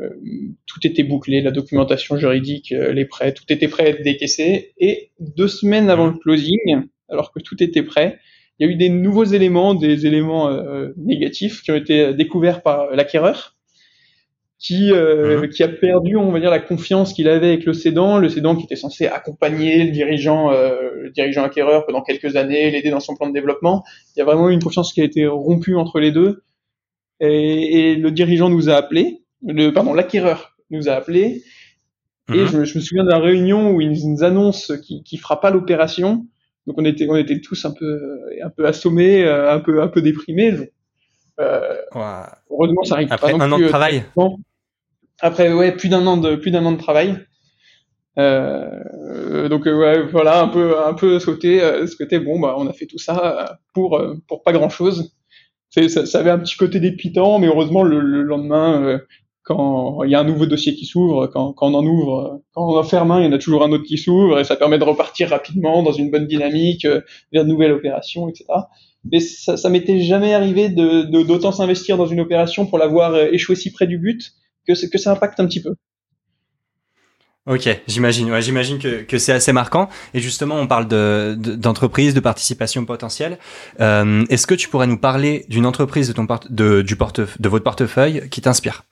tout 0.67 0.87
était 0.87 1.03
bouclé, 1.03 1.41
la 1.41 1.51
documentation 1.51 2.17
juridique, 2.17 2.73
euh, 2.73 2.93
les 2.93 3.05
prêts, 3.05 3.33
tout 3.33 3.45
était 3.49 3.69
prêt 3.69 3.85
à 3.85 3.89
être 3.89 4.03
décaissé. 4.03 4.73
Et 4.79 5.11
deux 5.19 5.49
semaines 5.49 5.91
avant 5.91 6.07
le 6.07 6.15
closing, 6.15 6.85
alors 7.09 7.33
que 7.33 7.41
tout 7.41 7.61
était 7.63 7.83
prêt, 7.83 8.19
il 8.59 8.67
y 8.67 8.71
a 8.71 8.73
eu 8.73 8.77
des 8.77 8.89
nouveaux 8.89 9.25
éléments, 9.25 9.75
des 9.75 10.07
éléments 10.07 10.49
euh, 10.49 10.91
négatifs 10.97 11.63
qui 11.63 11.73
ont 11.73 11.77
été 11.77 12.15
découverts 12.15 12.63
par 12.63 12.95
l'acquéreur, 12.95 13.57
qui, 14.59 14.93
mhm. 14.93 15.49
qui 15.49 15.65
a 15.65 15.69
perdu, 15.69 16.17
on 16.17 16.31
va 16.31 16.39
dire, 16.39 16.51
la 16.51 16.61
confiance 16.61 17.13
qu'il 17.13 17.29
avait 17.29 17.49
avec 17.49 17.65
le 17.65 17.73
cédant, 17.73 18.19
le 18.19 18.29
cédant 18.29 18.55
qui 18.55 18.63
était 18.63 18.77
censé 18.77 19.09
accompagner 19.09 19.83
le 19.83 19.91
dirigeant, 19.91 20.53
le 20.53 21.11
dirigeant 21.11 21.43
acquéreur 21.43 21.85
pendant 21.85 22.03
quelques 22.03 22.37
années, 22.37 22.71
l'aider 22.71 22.91
dans 22.91 23.01
son 23.01 23.17
plan 23.17 23.27
de 23.27 23.33
développement. 23.33 23.83
Il 24.15 24.21
y 24.21 24.23
a 24.23 24.25
vraiment 24.25 24.51
eu 24.51 24.53
une 24.53 24.63
confiance 24.63 24.93
qui 24.93 25.01
a 25.01 25.05
été 25.05 25.27
rompue 25.27 25.75
entre 25.75 25.99
les 25.99 26.13
deux. 26.13 26.45
Et, 27.19 27.91
et 27.91 27.97
le 27.97 28.13
dirigeant 28.13 28.51
nous 28.51 28.71
a 28.71 28.75
appelés 28.75 29.22
le 29.45 29.71
pardon, 29.71 29.95
l'acquéreur 29.95 30.57
nous 30.71 30.89
a 30.89 30.93
appelé 30.93 31.43
et 32.33 32.39
mhm. 32.39 32.47
je, 32.47 32.79
me 32.79 32.81
souviens 32.81 33.05
d'une 33.05 33.15
réunion 33.15 33.71
où 33.73 33.81
il 33.81 33.91
nous 33.91 34.23
annonce 34.23 34.73
qu'il 34.85 35.03
qui 35.03 35.17
fera 35.17 35.41
pas 35.41 35.51
l'opération. 35.51 36.27
Donc 36.67 36.79
on 36.79 36.85
était 36.85 37.07
on 37.09 37.17
était 37.17 37.41
tous 37.41 37.65
un 37.65 37.73
peu 37.73 38.21
un 38.43 38.51
peu 38.51 38.67
assommés, 38.67 39.25
euh, 39.25 39.53
un 39.53 39.59
peu 39.59 39.83
un 39.83 39.89
peu 39.89 40.03
déprimés. 40.03 40.73
Euh, 41.41 41.77
Heureusement 42.51 42.85
ça 42.85 42.95
arrive 42.95 43.09
Après 43.11 43.33
un 43.33 43.51
an 43.51 43.59
de 43.59 43.65
euh, 43.65 43.69
travail. 43.69 44.05
Après 45.21 45.53
ouais 45.53 45.73
plus 45.73 45.89
d'un 45.89 46.07
an 46.07 46.17
de 46.17 46.37
plus 46.37 46.53
d'un 46.53 46.65
an 46.65 46.73
de 46.73 46.79
travail. 46.79 47.19
Euh, 48.19 49.49
donc 49.49 49.65
ouais, 49.65 50.03
voilà 50.03 50.43
un 50.43 50.49
peu 50.49 50.79
un 50.79 50.95
peu 50.95 51.19
sauté 51.19 51.61
ce 51.61 51.97
côté 51.97 52.21
bon 52.21 52.39
bah 52.39 52.55
on 52.59 52.67
a 52.67 52.73
fait 52.75 52.87
tout 52.87 52.99
ça 52.99 53.59
pour 53.73 54.01
pour 54.29 54.43
pas 54.43 54.53
grand 54.53 54.69
chose 54.69 55.17
ça, 55.71 56.05
ça, 56.05 56.19
avait 56.19 56.29
un 56.29 56.39
petit 56.39 56.59
côté 56.59 56.79
dépitant 56.79 57.39
mais 57.39 57.47
heureusement 57.47 57.83
le, 57.83 58.01
le 58.01 58.23
lendemain 58.23 59.01
quand 59.57 60.03
il 60.05 60.11
y 60.11 60.15
a 60.15 60.21
un 60.21 60.25
nouveau 60.25 60.47
dossier 60.47 60.75
qui 60.75 60.87
s'ouvre, 60.87 61.27
quand, 61.27 61.55
on 61.61 61.75
en 61.75 61.85
ouvre, 61.85 62.43
quand 62.53 62.67
on 62.67 62.79
en 62.79 62.83
ferme 62.83 63.11
un, 63.11 63.21
il 63.21 63.27
y 63.27 63.29
en 63.29 63.33
a 63.33 63.39
toujours 63.39 63.63
un 63.65 63.73
autre 63.73 63.85
qui 63.85 63.99
s'ouvre 63.99 64.39
et 64.39 64.45
ça 64.45 64.57
permet 64.57 64.79
de 64.79 64.85
repartir 64.85 65.29
rapidement 65.29 65.83
dans 65.83 65.93
une 65.93 66.11
bonne 66.11 66.27
dynamique 66.27 66.85
euh, 66.85 67.01
vers 67.33 67.45
de 67.45 67.49
nouvelles 67.49 67.73
opérations, 67.73 68.29
etc. 68.29 68.47
Mais 69.11 69.21
ça, 69.21 69.57
ça 69.57 69.69
m'était 69.69 70.01
jamais 70.01 70.33
arrivé 70.35 70.69
d'autant 70.69 71.53
s'investir 71.53 71.97
dans 71.97 72.07
une 72.07 72.21
opération 72.21 72.67
pour 72.67 72.79
l'avoir 72.79 73.15
euh, 73.15 73.29
échoué 73.33 73.57
si 73.57 73.73
près 73.73 73.87
du 73.87 73.99
but 73.99 74.33
que, 74.67 74.73
que 74.87 74.99
ça 74.99 75.13
impacte 75.13 75.41
un 75.41 75.47
petit 75.47 75.63
peu. 75.63 75.75
Ok, 77.47 77.69
j'imagine. 77.89 78.41
J'imagine 78.41 78.79
que, 78.79 79.03
que 79.03 79.19
c'est 79.19 79.33
assez 79.33 79.53
marquant. 79.53 79.89
Et 80.15 80.21
justement, 80.21 80.55
on 80.57 80.69
parle 80.69 80.87
de, 80.87 81.37
d'entreprise, 81.37 82.15
de, 82.15 82.21
participation 82.21 82.85
potentielle. 82.85 83.39
Euh, 83.81 84.25
est-ce 84.31 84.47
que 84.47 84.55
tu 84.55 84.69
pourrais 84.69 84.87
nous 84.87 84.99
parler 84.99 85.45
d'une 85.49 85.67
entreprise 85.67 86.07
de 86.07 86.13
ton 86.13 86.27
de, 86.51 86.83
du 86.83 86.95
porte 86.95 87.21
de 87.21 87.49
votre 87.49 87.65
portefeuille 87.65 88.29
qui 88.31 88.43
t'inspire? 88.43 88.85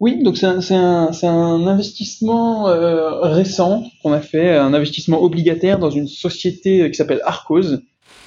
Oui, 0.00 0.22
donc 0.22 0.36
c'est 0.36 0.46
un, 0.46 0.60
un, 0.70 1.10
un, 1.22 1.66
investissement 1.66 2.68
euh, 2.68 3.20
récent 3.22 3.82
qu'on 4.02 4.12
a 4.12 4.20
fait, 4.20 4.56
un 4.56 4.72
investissement 4.72 5.20
obligataire 5.20 5.80
dans 5.80 5.90
une 5.90 6.06
société 6.06 6.82
euh, 6.82 6.88
qui 6.88 6.94
s'appelle 6.94 7.20
Arcos. 7.24 7.80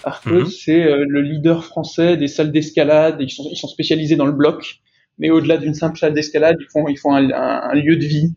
Arcos, 0.03 0.31
mhm. 0.31 0.45
c'est 0.47 0.83
euh, 0.83 1.05
le 1.07 1.21
leader 1.21 1.63
français 1.63 2.17
des 2.17 2.27
salles 2.27 2.51
d'escalade. 2.51 3.17
Ils 3.21 3.29
sont, 3.29 3.47
ils 3.49 3.55
sont 3.55 3.69
spécialisés 3.69 4.17
dans 4.17 4.25
le 4.25 4.33
bloc, 4.33 4.81
mais 5.17 5.29
au-delà 5.29 5.57
d'une 5.57 5.73
simple 5.73 5.97
salle 5.97 6.13
d'escalade, 6.13 6.57
ils 6.59 6.67
font, 6.69 6.87
ils 6.89 6.97
font 6.97 7.15
un, 7.15 7.31
un, 7.31 7.73
lieu 7.73 7.95
de 7.95 8.05
vie 8.05 8.33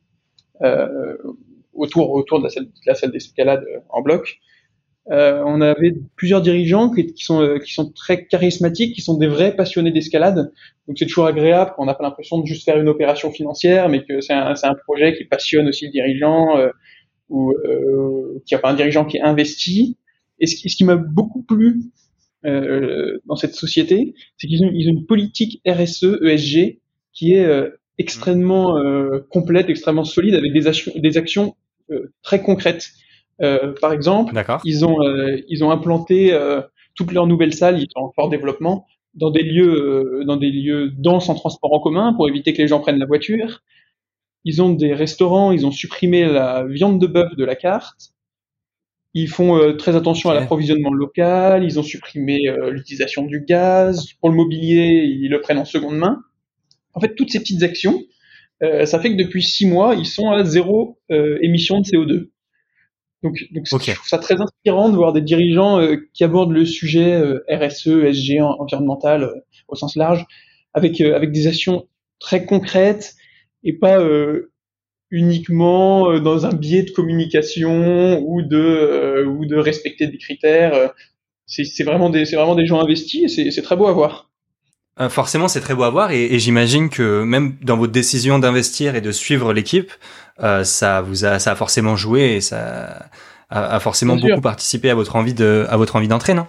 euh, 0.62 1.16
autour, 1.72 2.12
autour 2.12 2.38
de 2.38 2.44
la 2.44 2.50
salle, 2.50 2.66
de 2.66 2.70
la 2.86 2.94
salle 2.94 3.10
d'escalade 3.10 3.64
en 3.88 4.00
bloc. 4.00 4.38
Euh, 5.10 5.42
on 5.44 5.60
avait 5.60 5.94
plusieurs 6.16 6.40
dirigeants 6.40 6.90
qui, 6.90 7.12
sont 7.18 7.42
euh, 7.42 7.58
qui 7.58 7.74
sont 7.74 7.90
très 7.90 8.24
charismatiques, 8.24 8.94
qui 8.94 9.02
sont 9.02 9.18
des 9.18 9.26
vrais 9.26 9.54
passionnés 9.54 9.90
d'escalade. 9.90 10.50
Donc 10.88 10.98
c'est 10.98 11.06
toujours 11.06 11.26
agréable 11.26 11.72
quand 11.76 11.82
on 11.82 11.86
n'a 11.86 11.94
pas 11.94 12.04
l'impression 12.04 12.38
de 12.38 12.46
juste 12.46 12.64
faire 12.64 12.80
une 12.80 12.88
opération 12.88 13.30
financière, 13.30 13.88
mais 13.90 14.04
que 14.04 14.20
c'est 14.22 14.32
un, 14.32 14.74
projet 14.86 15.14
qui 15.14 15.24
passionne 15.24 15.68
aussi 15.68 15.86
le 15.86 15.92
dirigeant 15.92 16.56
euh, 16.56 16.70
ou 17.28 17.52
euh, 17.52 18.42
qui 18.46 18.54
a 18.54 18.58
pas 18.58 18.70
un 18.70 18.74
dirigeant 18.74 19.04
qui 19.04 19.18
est 19.18 19.22
investi. 19.22 19.98
Et 20.40 20.46
ce, 20.46 20.56
qui 20.56 20.84
m'a 20.84 20.96
beaucoup 20.96 21.42
plu 21.42 21.80
dans 22.42 23.36
cette 23.36 23.54
société, 23.54 24.14
c'est 24.36 24.46
qu'ils 24.46 24.64
ont, 24.64 24.70
une 24.70 25.06
politique 25.06 25.62
RSE 25.66 26.18
ESG 26.22 26.80
qui 27.12 27.32
est 27.32 27.48
extrêmement 27.98 28.74
complète, 29.30 29.70
extrêmement 29.70 30.04
solide, 30.04 30.34
avec 30.34 30.52
des 30.52 31.16
actions 31.16 31.54
très 32.22 32.42
concrètes. 32.42 32.90
Euh, 33.42 33.74
par 33.80 33.92
exemple, 33.92 34.32
ils 34.64 34.84
ont 34.84 35.02
euh, 35.02 35.40
ils 35.48 35.64
ont 35.64 35.70
implanté 35.70 36.32
euh, 36.32 36.60
toutes 36.94 37.12
leurs 37.12 37.26
nouvelles 37.26 37.54
salles, 37.54 37.80
ils 37.80 37.88
sont 37.92 38.00
en 38.00 38.12
fort 38.12 38.28
développement, 38.28 38.86
dans 39.14 39.30
des 39.30 39.42
lieux 39.42 40.22
dans 40.26 40.36
des 40.36 40.50
lieux 40.50 40.90
denses 40.90 41.28
en 41.28 41.34
transport 41.34 41.72
en 41.72 41.80
commun 41.80 42.12
pour 42.12 42.28
éviter 42.28 42.52
que 42.52 42.62
les 42.62 42.68
gens 42.68 42.80
prennent 42.80 42.98
la 42.98 43.06
voiture. 43.06 43.62
Ils 44.44 44.62
ont 44.62 44.70
des 44.70 44.92
restaurants, 44.92 45.52
ils 45.52 45.66
ont 45.66 45.70
supprimé 45.70 46.26
la 46.26 46.64
viande 46.64 47.00
de 47.00 47.06
bœuf 47.06 47.34
de 47.36 47.44
la 47.44 47.56
carte. 47.56 48.10
Ils 49.14 49.28
font 49.28 49.74
très 49.78 49.96
attention 49.96 50.30
à 50.30 50.34
l'approvisionnement 50.34 50.92
local. 50.92 51.64
Ils 51.64 51.78
ont 51.78 51.84
supprimé 51.84 52.52
l'utilisation 52.70 53.24
du 53.24 53.40
gaz. 53.40 54.12
Pour 54.20 54.28
le 54.28 54.34
mobilier, 54.34 55.04
ils 55.06 55.28
le 55.28 55.40
prennent 55.40 55.58
en 55.58 55.64
seconde 55.64 55.96
main. 55.96 56.20
En 56.94 57.00
fait, 57.00 57.14
toutes 57.14 57.30
ces 57.30 57.38
petites 57.38 57.62
actions, 57.62 58.02
ça 58.60 59.00
fait 59.00 59.16
que 59.16 59.22
depuis 59.22 59.42
six 59.42 59.66
mois, 59.66 59.94
ils 59.94 60.04
sont 60.04 60.30
à 60.30 60.44
zéro 60.44 60.98
émission 61.08 61.80
de 61.80 61.86
CO2. 61.86 62.28
Donc, 63.24 63.42
donc 63.52 63.64
je 63.64 63.70
trouve 63.74 64.06
ça 64.06 64.18
très 64.18 64.38
inspirant 64.38 64.90
de 64.90 64.96
voir 64.96 65.14
des 65.14 65.22
dirigeants 65.22 65.80
euh, 65.80 65.96
qui 66.12 66.24
abordent 66.24 66.52
le 66.52 66.66
sujet 66.66 67.14
euh, 67.14 67.42
RSE, 67.48 67.88
SG, 68.12 68.42
environnemental 68.42 69.24
euh, 69.24 69.40
au 69.68 69.74
sens 69.74 69.96
large, 69.96 70.26
avec 70.74 71.00
avec 71.00 71.32
des 71.32 71.46
actions 71.46 71.88
très 72.20 72.44
concrètes 72.44 73.14
et 73.62 73.72
pas 73.72 73.98
uniquement 75.10 76.20
dans 76.20 76.44
un 76.44 76.52
biais 76.52 76.82
de 76.82 76.90
communication 76.90 78.20
ou 78.26 78.42
de 78.42 79.24
ou 79.26 79.46
de 79.46 79.56
respecter 79.56 80.06
des 80.06 80.18
critères. 80.18 80.92
C'est 81.46 81.84
vraiment 81.84 82.10
des 82.10 82.26
c'est 82.26 82.36
vraiment 82.36 82.56
des 82.56 82.66
gens 82.66 82.80
investis 82.80 83.38
et 83.38 83.50
c'est 83.50 83.62
très 83.62 83.76
beau 83.76 83.86
à 83.86 83.92
voir. 83.92 84.30
Forcément, 85.08 85.48
c'est 85.48 85.60
très 85.60 85.74
beau 85.74 85.82
à 85.82 85.90
voir 85.90 86.12
et, 86.12 86.38
j'imagine 86.38 86.88
que 86.88 87.24
même 87.24 87.56
dans 87.62 87.76
votre 87.76 87.92
décision 87.92 88.38
d'investir 88.38 88.94
et 88.94 89.00
de 89.00 89.10
suivre 89.10 89.52
l'équipe, 89.52 89.90
ça 90.62 91.00
vous 91.00 91.24
a 91.24 91.38
ça 91.38 91.52
a 91.52 91.54
forcément 91.56 91.96
joué 91.96 92.36
et 92.36 92.40
ça 92.40 93.08
a, 93.50 93.80
forcément 93.80 94.16
beaucoup 94.16 94.40
participé 94.40 94.90
à 94.90 94.94
votre 94.94 95.16
envie 95.16 95.34
de 95.34 95.66
à 95.68 95.76
votre 95.76 95.96
envie 95.96 96.08
d'entrer, 96.08 96.34
non? 96.34 96.46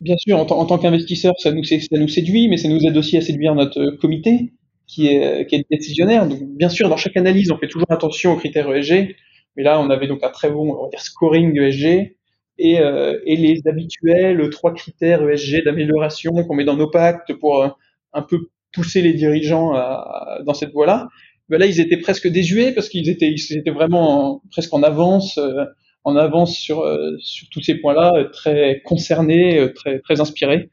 Bien 0.00 0.16
sûr, 0.18 0.38
en, 0.38 0.44
tant 0.44 0.78
qu'investisseur, 0.78 1.34
ça 1.38 1.52
nous, 1.52 1.64
ça 1.64 1.78
nous 1.92 2.08
séduit, 2.08 2.48
mais 2.48 2.58
ça 2.58 2.68
nous 2.68 2.80
aide 2.86 2.96
aussi 2.96 3.16
à 3.16 3.22
séduire 3.22 3.54
notre 3.54 3.96
comité 4.00 4.52
qui 4.86 5.08
est, 5.08 5.46
qui 5.46 5.56
est 5.56 5.66
décisionnaire. 5.70 6.26
Donc, 6.26 6.40
bien 6.42 6.68
sûr, 6.68 6.88
dans 6.88 6.96
chaque 6.96 7.16
analyse, 7.16 7.50
on 7.50 7.58
fait 7.58 7.68
toujours 7.68 7.90
attention 7.90 8.32
aux 8.32 8.36
critères 8.36 8.70
ESG, 8.70 9.16
mais 9.56 9.62
là, 9.62 9.80
on 9.80 9.88
avait 9.90 10.06
donc 10.06 10.22
un 10.22 10.28
très 10.28 10.50
bon 10.50 10.70
on 10.72 10.84
va 10.84 10.90
dire, 10.90 11.00
scoring 11.00 11.58
ESG 11.58 12.15
et, 12.58 12.80
euh, 12.80 13.18
et 13.24 13.36
les 13.36 13.62
habituels 13.66 14.48
trois 14.50 14.72
critères 14.74 15.28
ESG 15.28 15.64
d'amélioration 15.64 16.32
qu'on 16.44 16.54
met 16.54 16.64
dans 16.64 16.76
nos 16.76 16.90
pactes 16.90 17.34
pour 17.34 17.62
euh, 17.62 17.68
un 18.12 18.22
peu 18.22 18.48
pousser 18.72 19.02
les 19.02 19.12
dirigeants 19.12 19.74
à, 19.74 20.40
dans 20.44 20.54
cette 20.54 20.72
voie-là. 20.72 21.08
Ben 21.48 21.58
là, 21.58 21.66
ils 21.66 21.80
étaient 21.80 21.98
presque 21.98 22.28
désuets 22.28 22.72
parce 22.72 22.88
qu'ils 22.88 23.08
étaient, 23.08 23.30
ils 23.30 23.56
étaient 23.56 23.70
vraiment 23.70 24.42
presque 24.50 24.72
en 24.74 24.82
avance. 24.82 25.38
Euh, 25.38 25.64
en 26.06 26.14
avance 26.14 26.56
sur, 26.56 26.82
euh, 26.82 27.16
sur 27.18 27.48
tous 27.50 27.60
ces 27.62 27.74
points-là, 27.74 28.12
très 28.32 28.80
concerné, 28.84 29.58
euh, 29.58 29.72
très, 29.72 29.98
très 29.98 30.20
inspiré. 30.20 30.70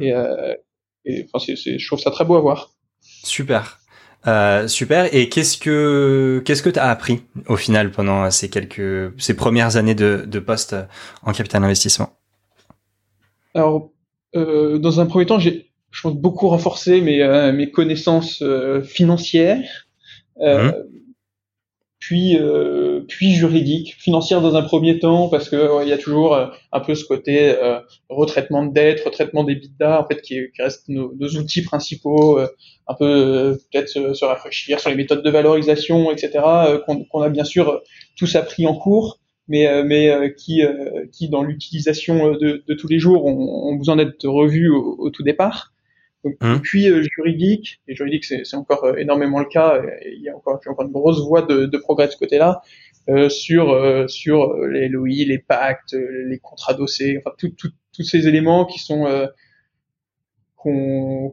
Et, 0.00 0.12
et 1.04 1.24
enfin, 1.32 1.38
c'est, 1.38 1.78
je 1.78 1.86
trouve 1.86 2.00
ça 2.00 2.10
très 2.10 2.24
beau 2.24 2.34
à 2.34 2.40
voir. 2.40 2.72
Super. 3.00 3.78
Euh, 4.26 4.66
super. 4.68 5.14
Et 5.14 5.28
qu'est-ce 5.28 5.56
que 5.56 6.42
qu'est-ce 6.44 6.62
que 6.62 6.70
tu 6.70 6.78
as 6.78 6.88
appris 6.88 7.22
au 7.46 7.56
final 7.56 7.90
pendant 7.90 8.30
ces 8.30 8.48
quelques 8.50 9.12
ces 9.18 9.34
premières 9.34 9.76
années 9.76 9.94
de, 9.94 10.24
de 10.26 10.38
poste 10.40 10.74
en 11.22 11.32
capital 11.32 11.62
investissement? 11.62 12.10
Alors, 13.54 13.90
euh, 14.34 14.78
dans 14.78 15.00
un 15.00 15.06
premier 15.06 15.26
temps, 15.26 15.38
j'ai 15.38 15.70
je 15.92 16.02
pense 16.02 16.14
beaucoup 16.14 16.48
renforcé 16.48 17.00
mes 17.00 17.52
mes 17.52 17.70
connaissances 17.70 18.42
financières. 18.84 19.86
Euh, 20.40 20.72
mmh 20.72 20.74
puis 22.06 22.38
euh, 22.38 23.00
puis 23.08 23.32
juridique, 23.32 23.96
financière 23.98 24.40
dans 24.40 24.54
un 24.54 24.62
premier 24.62 25.00
temps 25.00 25.28
parce 25.28 25.48
que 25.48 25.82
il 25.82 25.88
y 25.88 25.92
a 25.92 25.98
toujours 25.98 26.34
euh, 26.34 26.46
un 26.70 26.78
peu 26.78 26.94
ce 26.94 27.04
côté 27.04 27.48
euh, 27.48 27.80
retraitement 28.08 28.64
de 28.64 28.72
dette, 28.72 29.02
retraitement 29.04 29.42
des 29.42 29.56
bidas 29.56 30.02
en 30.02 30.06
fait 30.06 30.22
qui, 30.22 30.36
qui 30.54 30.62
restent 30.62 30.88
nos, 30.88 31.12
nos, 31.18 31.28
outils 31.30 31.62
principaux, 31.62 32.38
euh, 32.38 32.46
un 32.86 32.94
peu 32.94 33.58
peut-être 33.72 33.88
se, 33.88 34.14
se, 34.14 34.24
rafraîchir 34.24 34.78
sur 34.78 34.88
les 34.88 34.94
méthodes 34.94 35.24
de 35.24 35.30
valorisation, 35.30 36.12
etc. 36.12 36.44
qu'on 36.86 37.22
a 37.22 37.28
bien 37.28 37.42
sûr 37.42 37.82
tous 38.16 38.36
appris 38.36 38.68
en 38.68 38.76
cours, 38.76 39.18
mais 39.48 39.82
mais 39.82 40.32
qui 40.38 40.62
qui 41.10 41.28
dans 41.28 41.42
l'utilisation 41.42 42.34
de, 42.34 42.62
de, 42.68 42.74
tous 42.74 42.86
les 42.86 43.00
jours 43.00 43.24
ont, 43.24 43.68
ont 43.68 43.74
besoin 43.74 43.96
d'être 43.96 44.28
revus 44.28 44.68
au, 44.68 44.94
au 45.00 45.10
tout 45.10 45.24
départ. 45.24 45.72
Hein 46.40 46.60
puis 46.62 46.88
euh, 46.88 47.02
juridique, 47.02 47.80
et 47.86 47.94
juridique 47.94 48.24
c'est 48.24 48.54
encore 48.54 48.84
euh, 48.84 48.96
énormément 48.96 49.38
le 49.38 49.46
cas, 49.46 49.80
il 50.04 50.22
y 50.22 50.28
a 50.28 50.36
encore, 50.36 50.60
encore 50.66 50.84
une 50.84 50.92
grosse 50.92 51.24
voie 51.24 51.42
de, 51.42 51.66
de 51.66 51.78
progrès 51.78 52.06
de 52.06 52.12
ce 52.12 52.16
côté-là, 52.16 52.62
euh, 53.08 53.28
sur 53.28 53.70
euh, 53.70 54.08
sur 54.08 54.56
les 54.66 54.88
LOI, 54.88 55.24
les 55.26 55.38
pactes, 55.38 55.94
les 55.94 56.38
contrats 56.38 56.74
dossés, 56.74 57.18
enfin 57.18 57.36
tous 57.38 58.02
ces 58.02 58.26
éléments 58.26 58.64
qui 58.64 58.78
sont 58.80 59.06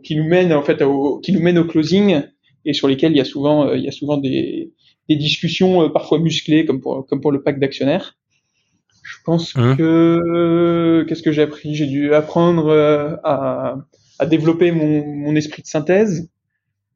qui 0.04 0.16
nous 0.16 0.28
mènent 0.28 0.54
en 0.54 0.62
fait 0.62 0.82
au, 0.84 1.20
qui 1.20 1.32
nous 1.32 1.42
mènent 1.42 1.58
au 1.58 1.66
closing 1.66 2.22
et 2.66 2.74
sur 2.74 2.88
lesquels 2.88 3.14
il 3.14 3.18
y 3.18 3.22
a 3.22 3.26
souvent 3.26 3.74
il 3.74 3.84
y 3.84 3.88
a 3.88 3.92
souvent 3.92 4.18
des, 4.18 4.74
des 5.10 5.16
discussions 5.16 5.90
parfois 5.90 6.20
musclées 6.20 6.66
comme 6.66 6.82
pour 6.82 7.08
comme 7.08 7.20
pour 7.20 7.32
le 7.32 7.42
pacte 7.42 7.60
d'actionnaires. 7.60 8.16
Je 9.02 9.18
pense 9.26 9.54
hein 9.56 9.76
que 9.76 11.04
qu'est-ce 11.10 11.24
que 11.24 11.32
j'ai 11.32 11.42
appris? 11.42 11.74
J'ai 11.74 11.88
dû 11.88 12.14
apprendre 12.14 12.70
à 13.24 13.78
à 14.24 14.26
développer 14.26 14.72
mon, 14.72 15.06
mon 15.06 15.36
esprit 15.36 15.62
de 15.62 15.68
synthèse 15.68 16.30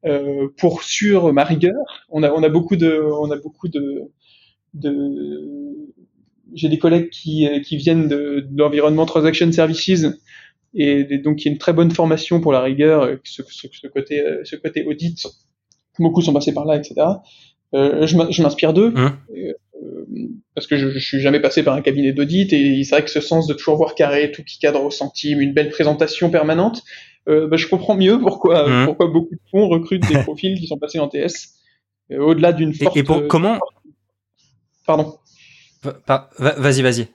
euh, 0.04 0.48
pour 0.56 0.82
sur 0.82 1.32
ma 1.32 1.44
rigueur. 1.44 2.06
On 2.08 2.22
a, 2.22 2.32
on 2.32 2.42
a 2.42 2.48
beaucoup 2.48 2.76
de, 2.76 3.00
on 3.20 3.30
a 3.30 3.36
beaucoup 3.36 3.68
de, 3.68 4.02
de 4.74 5.86
j'ai 6.54 6.68
des 6.68 6.78
collègues 6.78 7.10
qui, 7.10 7.46
qui 7.62 7.76
viennent 7.76 8.08
de, 8.08 8.46
de 8.48 8.58
l'environnement 8.58 9.06
Transaction 9.06 9.50
Services 9.52 10.06
et 10.74 11.18
donc 11.18 11.42
il 11.42 11.46
y 11.46 11.48
a 11.48 11.52
une 11.52 11.58
très 11.58 11.72
bonne 11.72 11.90
formation 11.90 12.40
pour 12.40 12.52
la 12.52 12.60
rigueur, 12.60 13.18
ce, 13.24 13.42
ce, 13.48 13.68
ce 13.70 13.86
côté, 13.86 14.22
ce 14.44 14.56
côté 14.56 14.84
audit. 14.84 15.26
Beaucoup 15.98 16.22
sont 16.22 16.32
passés 16.32 16.54
par 16.54 16.64
là, 16.64 16.76
etc. 16.76 16.94
Euh, 17.74 18.06
je 18.06 18.42
m'inspire 18.42 18.72
d'eux. 18.72 18.92
Hein 18.96 19.18
euh, 19.36 19.54
parce 20.54 20.66
que 20.66 20.76
je, 20.76 20.90
je 20.90 20.98
suis 20.98 21.20
jamais 21.20 21.40
passé 21.40 21.62
par 21.62 21.74
un 21.74 21.82
cabinet 21.82 22.12
d'audit 22.12 22.52
et 22.52 22.82
c'est 22.82 22.90
vrai 22.90 23.04
que 23.04 23.10
ce 23.10 23.20
sens 23.20 23.46
de 23.46 23.54
toujours 23.54 23.76
voir 23.76 23.94
carré, 23.94 24.32
tout 24.32 24.42
qui 24.42 24.58
cadre 24.58 24.82
au 24.82 24.90
centime, 24.90 25.40
une 25.40 25.52
belle 25.52 25.70
présentation 25.70 26.30
permanente, 26.30 26.82
euh, 26.82 26.82
bah, 27.28 27.56
je 27.56 27.66
comprends 27.66 27.94
mieux 27.94 28.18
pourquoi 28.18 28.68
mmh. 28.68 28.86
pourquoi 28.86 29.06
beaucoup 29.08 29.34
de 29.34 29.40
fonds 29.50 29.68
recrutent 29.68 30.08
des 30.08 30.18
profils 30.22 30.58
qui 30.58 30.66
sont 30.66 30.78
passés 30.78 30.98
en 30.98 31.08
TS. 31.08 31.58
Euh, 32.10 32.18
au-delà 32.18 32.52
d'une 32.52 32.74
forte. 32.74 32.96
Et, 32.96 33.02
pour 33.02 33.26
comment 33.28 33.58
Pardon. 34.86 35.18
Vas-y, 36.38 36.82
vas-y. 36.82 37.08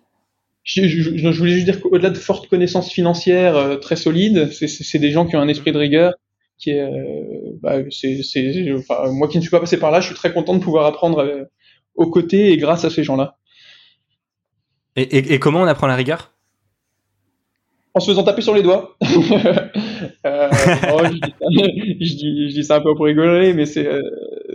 Je, 0.63 0.87
je, 0.87 1.17
je, 1.17 1.37
voulais 1.37 1.51
juste 1.51 1.65
dire 1.65 1.81
qu'au-delà 1.81 2.09
de 2.09 2.17
fortes 2.17 2.47
connaissances 2.47 2.91
financières 2.91 3.57
euh, 3.57 3.75
très 3.75 3.97
solides, 3.97 4.49
c'est 4.51 4.99
des 4.99 5.11
gens 5.11 5.25
qui 5.25 5.35
ont 5.35 5.41
un 5.41 5.47
esprit 5.49 5.73
de 5.73 5.77
rigueur 5.77 6.13
qui 6.57 6.69
est, 6.69 6.79
euh, 6.79 7.57
bah, 7.61 7.79
enfin, 8.77 9.11
moi 9.11 9.27
qui 9.27 9.37
ne 9.37 9.41
suis 9.41 9.49
pas 9.49 9.59
passé 9.59 9.77
par 9.77 9.91
là, 9.91 9.99
je 9.99 10.05
suis 10.05 10.15
très 10.15 10.31
content 10.31 10.53
de 10.53 10.63
pouvoir 10.63 10.85
apprendre 10.85 11.49
aux 11.95 12.09
côtés 12.09 12.51
et 12.51 12.57
grâce 12.57 12.85
à 12.85 12.89
ces 12.89 13.03
gens-là. 13.03 13.37
Et, 14.95 15.01
et, 15.01 15.33
et, 15.33 15.39
comment 15.39 15.61
on 15.61 15.65
apprend 15.65 15.87
la 15.87 15.95
rigueur? 15.95 16.32
En 17.95 17.99
se 17.99 18.09
faisant 18.09 18.23
taper 18.23 18.41
sur 18.41 18.55
les 18.55 18.63
doigts. 18.63 18.97
Euh, 20.25 20.49
oh, 20.91 20.99
je, 21.51 22.49
dis 22.53 22.63
ça 22.63 22.77
un 22.77 22.81
peu 22.81 22.93
pour 22.95 23.05
rigoler, 23.05 23.53
mais 23.53 23.65
c'est 23.65 23.87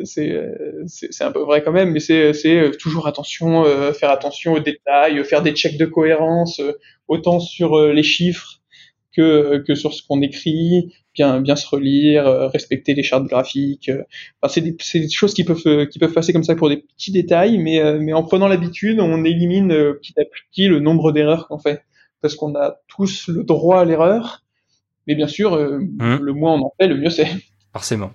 c'est 0.05 0.35
c'est 0.87 1.25
un 1.25 1.33
peu 1.33 1.41
vrai 1.41 1.63
quand 1.63 1.73
même. 1.73 1.91
Mais 1.91 2.01
c'est 2.01 2.33
toujours 2.79 3.07
attention, 3.07 3.65
euh, 3.65 3.93
faire 3.93 4.11
attention 4.11 4.55
aux 4.55 4.61
détails, 4.61 5.23
faire 5.25 5.43
des 5.43 5.53
checks 5.53 5.79
de 5.79 5.87
cohérence, 5.87 6.61
euh, 6.61 6.73
autant 7.07 7.41
sur 7.41 7.79
les 7.81 8.03
chiffres 8.03 8.61
que 9.17 9.59
que 9.67 9.75
sur 9.75 9.95
ce 9.95 10.03
qu'on 10.07 10.21
écrit, 10.21 10.93
bien 11.15 11.41
bien 11.41 11.57
se 11.57 11.67
relire, 11.67 12.27
respecter 12.53 12.95
les 12.95 13.03
chartes 13.03 13.25
graphiques. 13.25 13.91
Enfin, 14.43 14.53
c'est 14.53 14.61
des, 14.61 14.77
des 14.95 15.11
choses 15.11 15.35
qui 15.35 15.45
peuvent 15.45 15.87
qui 15.89 15.99
peuvent 15.99 16.13
passer 16.13 16.33
comme 16.33 16.45
ça 16.45 16.55
pour 16.57 16.69
des 16.69 16.79
petits 16.79 17.13
détails, 17.13 17.59
mais 17.59 17.99
mais 18.01 18.13
en 18.13 18.23
prenant 18.23 18.49
l'habitude, 18.49 19.01
on 19.01 19.25
élimine 19.25 19.69
petit 19.69 20.15
à 20.19 20.25
petit 20.25 20.69
le 20.69 20.81
nombre 20.81 21.13
d'erreurs 21.13 21.49
qu'on 21.49 21.59
fait 21.59 21.83
parce 22.21 22.35
qu'on 22.35 22.55
a 22.55 22.77
tous 22.89 23.29
le 23.29 23.45
droit 23.45 23.81
à 23.81 23.85
l'erreur 23.85 24.43
mais 25.09 25.15
bien 25.15 25.27
sûr, 25.27 25.55
euh, 25.55 25.79
mmh. 25.79 26.19
le 26.21 26.33
moins 26.35 26.53
on 26.53 26.67
en 26.67 26.73
fait, 26.79 26.87
le 26.87 26.97
mieux 26.97 27.11
c'est. 27.11 27.29
Forcément. 27.73 28.13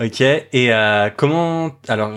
Ok. 0.00 0.20
Et 0.20 0.72
euh, 0.72 1.10
comment 1.14 1.72
Alors, 1.88 2.12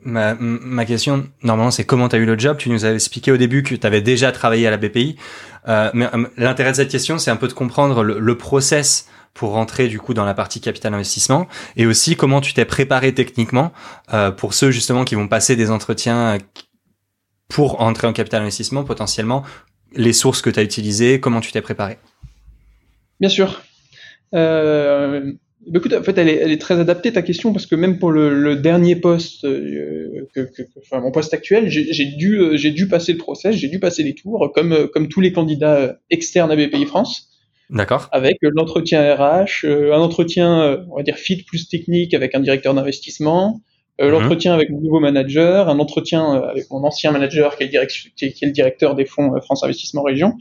ma, 0.00 0.34
ma 0.34 0.84
question 0.84 1.26
normalement 1.42 1.70
c'est 1.70 1.84
comment 1.84 2.08
tu 2.08 2.16
as 2.16 2.18
eu 2.18 2.26
le 2.26 2.38
job? 2.38 2.58
Tu 2.58 2.68
nous 2.68 2.84
avais 2.84 2.96
expliqué 2.96 3.32
au 3.32 3.38
début 3.38 3.62
que 3.62 3.74
tu 3.74 3.86
avais 3.86 4.02
déjà 4.02 4.30
travaillé 4.30 4.66
à 4.66 4.70
la 4.70 4.76
BPI. 4.76 5.16
Euh, 5.66 5.90
mais 5.94 6.06
l'intérêt 6.36 6.72
de 6.72 6.76
cette 6.76 6.90
question, 6.90 7.16
c'est 7.16 7.30
un 7.30 7.36
peu 7.36 7.48
de 7.48 7.54
comprendre 7.54 8.02
le, 8.02 8.18
le, 8.18 8.36
process 8.36 9.08
pour 9.32 9.52
rentrer 9.52 9.88
du 9.88 9.98
coup 9.98 10.12
dans 10.12 10.26
la 10.26 10.34
partie 10.34 10.60
capital 10.60 10.92
investissement 10.92 11.48
et 11.76 11.86
aussi 11.86 12.16
comment 12.16 12.42
tu 12.42 12.52
t'es 12.52 12.66
préparé 12.66 13.14
techniquement 13.14 13.72
pour 14.36 14.54
ceux 14.54 14.70
justement 14.70 15.04
qui 15.04 15.16
vont 15.16 15.26
passer 15.26 15.56
des 15.56 15.72
entretiens 15.72 16.38
pour 17.48 17.80
entrer 17.80 18.06
en 18.06 18.12
capital 18.12 18.42
investissement 18.42 18.84
potentiellement 18.84 19.42
les 19.96 20.12
sources 20.12 20.42
que 20.42 20.50
tu 20.50 20.60
as 20.60 20.62
utilisées, 20.62 21.20
comment 21.20 21.40
tu 21.40 21.52
t'es 21.52 21.60
préparé. 21.60 21.98
Bien 23.20 23.28
sûr. 23.28 23.62
Euh, 24.34 25.32
écoute, 25.72 25.92
en 25.92 26.02
fait, 26.02 26.18
elle 26.18 26.28
est, 26.28 26.36
elle 26.36 26.50
est, 26.50 26.60
très 26.60 26.78
adaptée 26.78 27.12
ta 27.12 27.22
question 27.22 27.52
parce 27.52 27.66
que 27.66 27.74
même 27.74 27.98
pour 27.98 28.10
le, 28.10 28.38
le 28.38 28.56
dernier 28.56 28.96
poste, 28.96 29.44
euh, 29.44 30.28
que, 30.34 30.40
que, 30.40 30.62
enfin 30.78 31.00
mon 31.00 31.12
poste 31.12 31.32
actuel, 31.32 31.68
j'ai 31.68 32.06
dû, 32.06 32.38
euh, 32.38 32.56
j'ai 32.56 32.70
dû 32.70 32.88
passer 32.88 33.12
le 33.12 33.18
process, 33.18 33.54
j'ai 33.54 33.68
dû 33.68 33.78
passer 33.78 34.02
les 34.02 34.14
tours, 34.14 34.52
comme 34.54 34.88
comme 34.88 35.08
tous 35.08 35.20
les 35.20 35.32
candidats 35.32 35.98
externes 36.10 36.50
à 36.50 36.56
BPI 36.56 36.86
France. 36.86 37.30
D'accord. 37.70 38.08
Avec 38.12 38.36
l'entretien 38.42 39.14
RH, 39.14 39.64
un 39.64 40.00
entretien, 40.00 40.84
on 40.90 40.96
va 40.96 41.02
dire 41.02 41.16
fit 41.16 41.42
plus 41.44 41.68
technique 41.68 42.12
avec 42.12 42.34
un 42.34 42.40
directeur 42.40 42.74
d'investissement, 42.74 43.62
mhm. 44.00 44.08
l'entretien 44.08 44.54
avec 44.54 44.70
mon 44.70 44.80
nouveau 44.80 45.00
manager, 45.00 45.68
un 45.68 45.78
entretien 45.78 46.32
avec 46.32 46.70
mon 46.70 46.84
ancien 46.84 47.12
manager 47.12 47.56
qui 47.56 47.64
est, 47.64 47.72
le, 47.72 47.86
qui 47.86 48.24
est 48.24 48.46
le 48.46 48.52
directeur 48.52 48.94
des 48.94 49.04
fonds 49.04 49.40
France 49.40 49.62
Investissement 49.64 50.02
Région. 50.02 50.34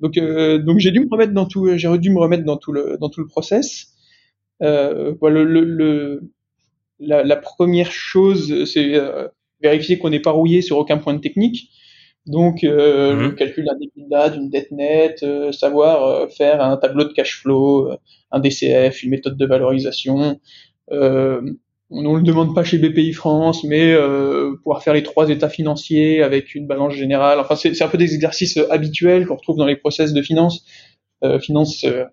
Donc, 0.00 0.16
euh, 0.16 0.58
donc 0.58 0.78
j'ai 0.78 0.90
dû 0.90 1.00
me 1.00 1.08
remettre 1.10 1.32
dans 1.32 1.46
tout, 1.46 1.76
j'ai 1.76 1.98
dû 1.98 2.10
me 2.10 2.20
remettre 2.20 2.44
dans 2.44 2.56
tout 2.56 2.72
le, 2.72 2.96
dans 3.00 3.08
tout 3.08 3.20
le 3.20 3.26
process. 3.26 3.88
Euh, 4.62 5.14
voilà, 5.20 5.42
le, 5.42 5.64
le 5.64 6.22
la, 7.00 7.22
la, 7.22 7.36
première 7.36 7.92
chose, 7.92 8.64
c'est 8.64 8.94
euh, 8.94 9.28
vérifier 9.60 9.98
qu'on 9.98 10.10
n'est 10.10 10.20
pas 10.20 10.32
rouillé 10.32 10.62
sur 10.62 10.78
aucun 10.78 10.98
point 10.98 11.14
de 11.14 11.20
technique. 11.20 11.70
Donc, 12.26 12.62
euh, 12.62 13.14
mhm. 13.14 13.22
le 13.22 13.30
calcul 13.32 13.64
d'un 13.64 13.78
EBITDA, 13.80 14.30
d'une 14.30 14.50
dette 14.50 14.70
nette, 14.70 15.22
euh, 15.22 15.52
savoir 15.52 16.04
euh, 16.04 16.28
faire 16.28 16.62
un 16.62 16.76
tableau 16.76 17.04
de 17.04 17.12
cash 17.12 17.40
flow, 17.40 17.90
un 18.30 18.40
DCF, 18.40 19.02
une 19.02 19.10
méthode 19.10 19.36
de 19.36 19.46
valorisation, 19.46 20.40
on 21.90 22.02
ne 22.02 22.18
le 22.18 22.22
demande 22.22 22.54
pas 22.54 22.64
chez 22.64 22.78
BPI 22.78 23.12
France, 23.12 23.64
mais 23.64 23.92
euh, 23.92 24.54
pouvoir 24.56 24.82
faire 24.82 24.92
les 24.92 25.02
trois 25.02 25.30
états 25.30 25.48
financiers 25.48 26.22
avec 26.22 26.54
une 26.54 26.66
balance 26.66 26.94
générale. 26.94 27.40
Enfin, 27.40 27.56
c'est 27.56 27.82
un 27.82 27.88
peu 27.88 27.96
des 27.96 28.14
exercices 28.14 28.58
habituels 28.70 29.26
qu'on 29.26 29.36
retrouve 29.36 29.56
dans 29.56 29.66
les 29.66 29.76
process 29.76 30.12
de 30.12 30.20
finance, 30.20 30.64
euh, 31.24 31.40
finance 31.40 31.84
euh, 31.84 32.04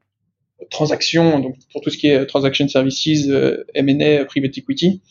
transactions, 0.69 1.39
donc 1.39 1.55
pour 1.73 1.81
tout 1.81 1.89
ce 1.89 1.97
qui 1.97 2.07
est 2.07 2.25
transaction 2.25 2.67
services, 2.69 3.27
euh, 3.27 3.65
M&A, 3.73 4.23
private 4.25 4.57
equity. 4.57 5.01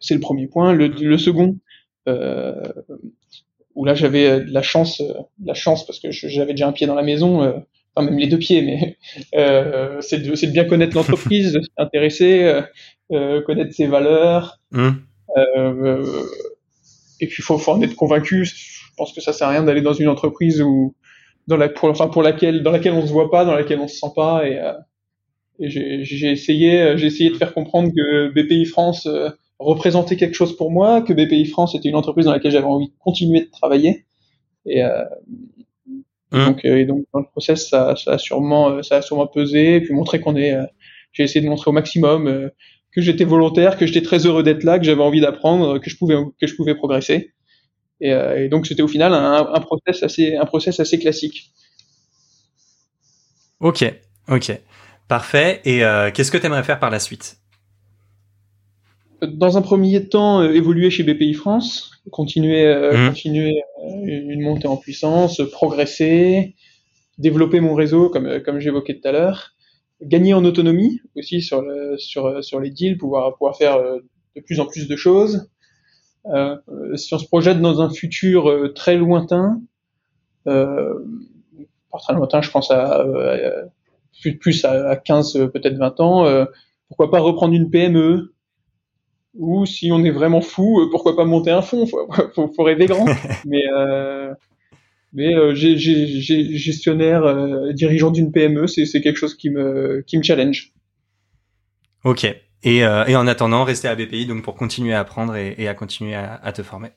C'est 0.00 0.14
le 0.14 0.20
premier 0.20 0.48
point. 0.48 0.74
Le, 0.74 0.88
le 0.88 1.16
second, 1.16 1.56
euh, 2.08 2.60
où 3.74 3.86
là 3.86 3.94
j'avais 3.94 4.44
la 4.44 4.62
chance, 4.62 5.02
la 5.42 5.54
chance 5.54 5.86
parce 5.86 5.98
que 5.98 6.10
j'avais 6.10 6.52
déjà 6.52 6.68
un 6.68 6.72
pied 6.72 6.86
dans 6.86 6.94
la 6.94 7.02
maison, 7.02 7.40
enfin 7.94 8.04
même 8.04 8.18
les 8.18 8.26
deux 8.26 8.38
pieds, 8.38 8.60
mais 8.60 8.98
c'est 9.32 10.18
de, 10.18 10.30
de, 10.34 10.52
bien 10.52 10.64
connaître 10.64 10.96
l'entreprise, 10.96 11.52
de 11.52 11.60
s'intéresser 11.78 12.42
euh, 12.42 12.62
connaître 13.46 13.72
ses 13.72 13.86
valeurs. 13.86 14.58
Mmh. 14.70 14.90
Euh, 15.36 16.04
et 17.20 17.26
puis, 17.26 17.36
il 17.38 17.44
faut, 17.44 17.58
faut 17.58 17.72
en 17.72 17.82
être 17.82 17.94
convaincu. 17.94 18.44
Je 18.44 18.94
pense 18.96 19.12
que 19.12 19.20
ça 19.20 19.32
sert 19.32 19.48
à 19.48 19.50
rien 19.50 19.62
d'aller 19.62 19.80
dans 19.80 19.92
une 19.92 20.08
entreprise 20.08 20.60
où, 20.60 20.94
dans 21.46 21.56
la, 21.56 21.68
pour, 21.68 21.88
enfin, 21.88 22.08
pour 22.08 22.22
laquelle, 22.22 22.62
dans 22.62 22.70
laquelle 22.70 22.92
on 22.92 23.06
se 23.06 23.12
voit 23.12 23.30
pas, 23.30 23.44
dans 23.44 23.54
laquelle 23.54 23.80
on 23.80 23.88
se 23.88 23.96
sent 23.96 24.12
pas. 24.14 24.46
Et, 24.46 24.58
euh, 24.58 24.72
et 25.58 25.68
j'ai 25.68 26.30
essayé, 26.30 26.96
j'ai 26.96 27.06
essayé 27.06 27.30
de 27.30 27.36
faire 27.36 27.54
comprendre 27.54 27.90
que 27.94 28.28
BPI 28.28 28.64
France 28.64 29.06
représentait 29.58 30.16
quelque 30.16 30.34
chose 30.34 30.56
pour 30.56 30.72
moi, 30.72 31.02
que 31.02 31.12
BPI 31.12 31.46
France 31.46 31.74
était 31.74 31.88
une 31.88 31.94
entreprise 31.94 32.26
dans 32.26 32.32
laquelle 32.32 32.50
j'avais 32.50 32.66
envie 32.66 32.88
de 32.88 32.94
continuer 32.98 33.42
de 33.42 33.50
travailler. 33.50 34.04
Et, 34.66 34.82
euh, 34.82 35.04
mmh. 36.32 36.44
donc, 36.46 36.64
et 36.64 36.84
donc, 36.84 37.04
dans 37.12 37.20
le 37.20 37.26
process, 37.26 37.68
ça, 37.68 37.94
ça, 37.96 38.12
a 38.12 38.18
sûrement, 38.18 38.82
ça 38.82 38.96
a 38.96 39.02
sûrement 39.02 39.26
pesé. 39.26 39.76
Et 39.76 39.80
puis 39.80 39.94
montrer 39.94 40.20
qu'on 40.20 40.36
est, 40.36 40.56
j'ai 41.12 41.22
essayé 41.22 41.44
de 41.44 41.48
montrer 41.48 41.68
au 41.68 41.72
maximum 41.72 42.50
que 42.94 43.00
j'étais 43.00 43.24
volontaire, 43.24 43.76
que 43.76 43.86
j'étais 43.86 44.02
très 44.02 44.26
heureux 44.26 44.42
d'être 44.42 44.64
là, 44.64 44.78
que 44.78 44.84
j'avais 44.84 45.02
envie 45.02 45.20
d'apprendre, 45.20 45.78
que 45.78 45.88
je 45.88 45.96
pouvais 45.96 46.16
que 46.40 46.46
je 46.46 46.54
pouvais 46.54 46.74
progresser. 46.74 47.32
Et, 48.00 48.12
euh, 48.12 48.44
et 48.44 48.48
donc 48.48 48.66
c'était 48.66 48.82
au 48.82 48.88
final 48.88 49.14
un, 49.14 49.48
un, 49.54 49.60
process 49.60 50.02
assez 50.02 50.36
un 50.36 50.44
process 50.44 50.80
assez 50.80 50.98
classique. 50.98 51.52
Ok, 53.60 53.84
ok, 54.28 54.60
parfait. 55.08 55.60
Et 55.64 55.84
euh, 55.84 56.10
qu'est-ce 56.10 56.30
que 56.30 56.38
tu 56.38 56.46
aimerais 56.46 56.64
faire 56.64 56.80
par 56.80 56.90
la 56.90 56.98
suite? 56.98 57.38
Dans 59.22 59.56
un 59.56 59.62
premier 59.62 60.08
temps, 60.08 60.42
euh, 60.42 60.52
évoluer 60.52 60.90
chez 60.90 61.04
BPI 61.04 61.34
France, 61.34 61.92
continuer 62.10 62.74
mmh. 62.74 63.06
continuer 63.08 63.62
une 64.04 64.42
montée 64.42 64.66
en 64.66 64.76
puissance, 64.76 65.40
progresser, 65.52 66.56
développer 67.18 67.60
mon 67.60 67.74
réseau 67.74 68.10
comme 68.10 68.40
comme 68.40 68.58
j'évoquais 68.58 69.00
tout 69.00 69.08
à 69.08 69.12
l'heure 69.12 69.52
gagner 70.02 70.34
en 70.34 70.44
autonomie 70.44 71.00
aussi 71.16 71.42
sur, 71.42 71.62
le, 71.62 71.96
sur, 71.98 72.42
sur 72.42 72.60
les 72.60 72.70
deals, 72.70 72.98
pouvoir, 72.98 73.32
pouvoir 73.34 73.56
faire 73.56 73.76
euh, 73.76 74.00
de 74.36 74.40
plus 74.40 74.60
en 74.60 74.66
plus 74.66 74.88
de 74.88 74.96
choses. 74.96 75.48
Euh, 76.26 76.56
si 76.96 77.12
on 77.14 77.18
se 77.18 77.26
projette 77.26 77.60
dans 77.60 77.80
un 77.80 77.90
futur 77.90 78.48
euh, 78.48 78.72
très 78.72 78.96
lointain, 78.96 79.60
euh, 80.46 80.94
pas 81.90 81.98
très 81.98 82.14
lointain, 82.14 82.40
je 82.40 82.50
pense 82.50 82.70
à, 82.70 83.04
plus, 84.20 84.38
plus 84.38 84.64
à 84.64 84.96
15, 84.96 85.50
peut-être 85.52 85.76
20 85.76 86.00
ans, 86.00 86.46
pourquoi 86.88 87.10
pas 87.10 87.20
reprendre 87.20 87.54
une 87.54 87.70
PME 87.70 88.32
ou 89.34 89.66
si 89.66 89.90
on 89.92 90.04
est 90.04 90.10
vraiment 90.10 90.40
fou, 90.40 90.88
pourquoi 90.90 91.16
pas 91.16 91.24
monter 91.24 91.50
un 91.50 91.62
fonds? 91.62 91.86
Faut, 91.86 92.08
faut, 92.34 92.48
faut 92.48 92.62
rêver 92.62 92.86
grand. 92.86 93.06
Mais 93.44 93.62
mais 95.12 95.34
euh, 95.34 95.54
gestionnaire, 95.54 97.24
euh, 97.24 97.72
dirigeant 97.72 98.10
d'une 98.10 98.32
PME, 98.32 98.66
c'est 98.66 99.00
quelque 99.00 99.16
chose 99.16 99.34
qui 99.34 99.50
me, 99.50 100.02
qui 100.06 100.16
me 100.16 100.22
challenge. 100.22 100.72
Ok. 102.04 102.24
Et, 102.64 102.84
euh, 102.84 103.04
et 103.06 103.16
en 103.16 103.26
attendant, 103.26 103.64
rester 103.64 103.88
à 103.88 103.94
BPI 103.94 104.26
donc 104.26 104.42
pour 104.42 104.54
continuer 104.54 104.94
à 104.94 105.00
apprendre 105.00 105.36
et, 105.36 105.54
et 105.58 105.68
à 105.68 105.74
continuer 105.74 106.14
à, 106.14 106.34
à, 106.34 106.52
te 106.52 106.62
former. 106.62 106.90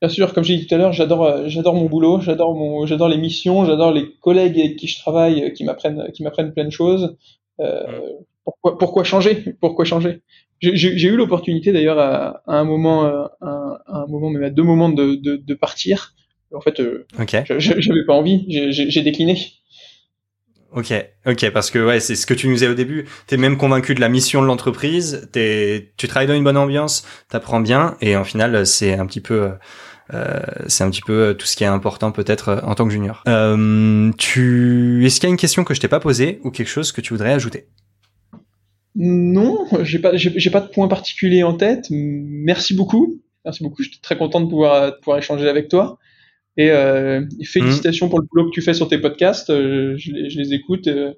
Bien 0.00 0.08
sûr, 0.08 0.32
comme 0.34 0.44
j'ai 0.44 0.56
dit 0.56 0.66
tout 0.66 0.74
à 0.74 0.78
l'heure, 0.78 0.92
j'adore, 0.92 1.46
j'adore 1.48 1.74
mon 1.74 1.86
boulot, 1.86 2.20
j'adore 2.20 2.54
mon, 2.54 2.86
j'adore 2.86 3.08
les 3.08 3.18
missions, 3.18 3.64
j'adore 3.64 3.92
les 3.92 4.14
collègues 4.20 4.58
avec 4.58 4.76
qui 4.76 4.86
je 4.86 4.98
travaille, 4.98 5.52
qui 5.52 5.64
m'apprennent, 5.64 6.10
qui 6.12 6.22
m'apprennent 6.22 6.52
plein 6.52 6.64
de 6.64 6.70
choses. 6.70 7.16
Euh, 7.60 8.00
pourquoi, 8.44 8.78
pourquoi 8.78 9.04
changer? 9.04 9.44
Pourquoi 9.60 9.84
changer? 9.84 10.22
J'ai 10.60 11.08
eu 11.08 11.16
l'opportunité 11.16 11.72
d'ailleurs 11.72 11.98
à, 11.98 12.42
à, 12.46 12.58
un 12.58 12.64
moment, 12.64 13.04
à 13.04 13.30
un, 13.42 13.78
à 13.86 13.98
un 14.02 14.06
moment, 14.06 14.30
même 14.30 14.44
à 14.44 14.50
deux 14.50 14.62
moments 14.62 14.88
de, 14.88 15.14
de, 15.14 15.36
de 15.36 15.54
partir 15.54 16.14
en 16.54 16.60
fait, 16.60 16.80
euh, 16.80 17.06
j'avais 17.58 18.04
pas 18.06 18.14
envie, 18.14 18.44
j'ai 18.48 19.02
décliné. 19.02 19.38
Ok, 20.72 20.92
ok, 21.24 21.50
parce 21.50 21.70
que 21.70 21.78
ouais, 21.78 22.00
c'est 22.00 22.16
ce 22.16 22.26
que 22.26 22.34
tu 22.34 22.48
nous 22.48 22.54
disais 22.54 22.66
au 22.66 22.74
début. 22.74 23.06
T'es 23.28 23.36
même 23.36 23.56
convaincu 23.56 23.94
de 23.94 24.00
la 24.00 24.08
mission 24.08 24.42
de 24.42 24.46
l'entreprise. 24.46 25.28
T'es, 25.30 25.92
tu 25.96 26.08
travailles 26.08 26.26
dans 26.26 26.34
une 26.34 26.42
bonne 26.42 26.56
ambiance, 26.56 27.06
t'apprends 27.28 27.60
bien, 27.60 27.96
et 28.00 28.16
en 28.16 28.24
final, 28.24 28.66
c'est 28.66 28.94
un 28.94 29.06
petit 29.06 29.20
peu, 29.20 29.52
euh, 30.12 30.40
c'est 30.66 30.82
un 30.84 30.90
petit 30.90 31.00
peu 31.00 31.36
tout 31.38 31.46
ce 31.46 31.56
qui 31.56 31.64
est 31.64 31.68
important 31.68 32.12
peut-être 32.12 32.48
euh, 32.48 32.60
en 32.62 32.74
tant 32.74 32.86
que 32.86 32.92
junior. 32.92 33.22
Euh, 33.28 34.10
tu, 34.18 35.06
est-ce 35.06 35.20
qu'il 35.20 35.28
y 35.28 35.30
a 35.30 35.30
une 35.30 35.38
question 35.38 35.64
que 35.64 35.74
je 35.74 35.80
t'ai 35.80 35.88
pas 35.88 36.00
posée 36.00 36.40
ou 36.42 36.50
quelque 36.50 36.68
chose 36.68 36.92
que 36.92 37.00
tu 37.00 37.14
voudrais 37.14 37.32
ajouter? 37.32 37.68
Non, 38.96 39.66
j'ai 39.82 39.98
pas, 39.98 40.16
j'ai 40.16 40.50
pas 40.50 40.60
de 40.60 40.68
point 40.68 40.88
particulier 40.88 41.42
en 41.42 41.54
tête. 41.54 41.86
Merci 41.90 42.74
beaucoup, 42.74 43.20
merci 43.44 43.62
beaucoup. 43.62 43.82
Je 43.82 43.90
suis 43.90 44.00
très 44.00 44.16
content 44.16 44.40
de 44.40 44.48
pouvoir, 44.48 44.92
de 44.92 44.96
pouvoir 44.96 45.18
échanger 45.18 45.48
avec 45.48 45.68
toi. 45.68 45.98
Et, 46.56 46.70
euh, 46.70 47.22
félicitations 47.44 48.08
pour 48.08 48.20
le 48.20 48.26
boulot 48.26 48.46
que 48.46 48.54
tu 48.54 48.62
fais 48.62 48.74
sur 48.74 48.88
tes 48.88 48.98
podcasts. 48.98 49.50
Euh, 49.50 49.94
je, 49.96 50.12
les, 50.12 50.30
je, 50.30 50.38
les, 50.38 50.52
écoute. 50.52 50.86
Euh, 50.86 51.12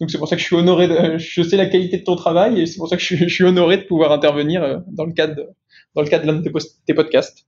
donc 0.00 0.10
c'est 0.10 0.18
pour 0.18 0.28
ça 0.28 0.36
que 0.36 0.42
je 0.42 0.46
suis 0.46 0.56
honoré. 0.56 0.88
De, 0.88 1.18
je 1.18 1.42
sais 1.42 1.56
la 1.56 1.66
qualité 1.66 1.98
de 1.98 2.04
ton 2.04 2.16
travail 2.16 2.60
et 2.60 2.66
c'est 2.66 2.76
pour 2.76 2.88
ça 2.88 2.96
que 2.96 3.02
je, 3.02 3.16
je, 3.16 3.28
suis 3.28 3.44
honoré 3.44 3.78
de 3.78 3.82
pouvoir 3.82 4.12
intervenir 4.12 4.82
dans 4.88 5.04
le 5.04 5.12
cadre 5.12 5.36
de, 5.36 5.46
dans 5.94 6.02
le 6.02 6.08
cadre 6.08 6.26
de 6.26 6.32
l'un 6.32 6.38
de 6.38 6.42
tes, 6.42 6.52
tes 6.86 6.94
podcasts. 6.94 7.46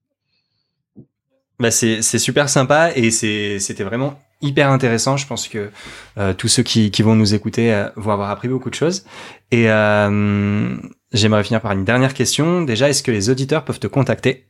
Bah 1.60 1.70
c'est 1.70 2.02
super 2.02 2.48
sympa 2.48 2.90
et 2.96 3.10
c'était 3.10 3.84
vraiment 3.84 4.18
hyper 4.42 4.70
intéressant. 4.70 5.16
Je 5.16 5.26
pense 5.26 5.48
que 5.48 5.70
euh, 6.18 6.34
tous 6.34 6.48
ceux 6.48 6.62
qui, 6.62 6.90
qui, 6.90 7.02
vont 7.02 7.14
nous 7.14 7.34
écouter 7.34 7.72
euh, 7.72 7.88
vont 7.96 8.12
avoir 8.12 8.30
appris 8.30 8.48
beaucoup 8.48 8.70
de 8.70 8.74
choses. 8.74 9.04
Et 9.50 9.70
euh, 9.70 10.76
j'aimerais 11.12 11.44
finir 11.44 11.60
par 11.60 11.72
une 11.72 11.84
dernière 11.84 12.14
question. 12.14 12.62
Déjà, 12.62 12.88
est-ce 12.88 13.02
que 13.02 13.10
les 13.10 13.30
auditeurs 13.30 13.64
peuvent 13.64 13.78
te 13.78 13.86
contacter? 13.86 14.46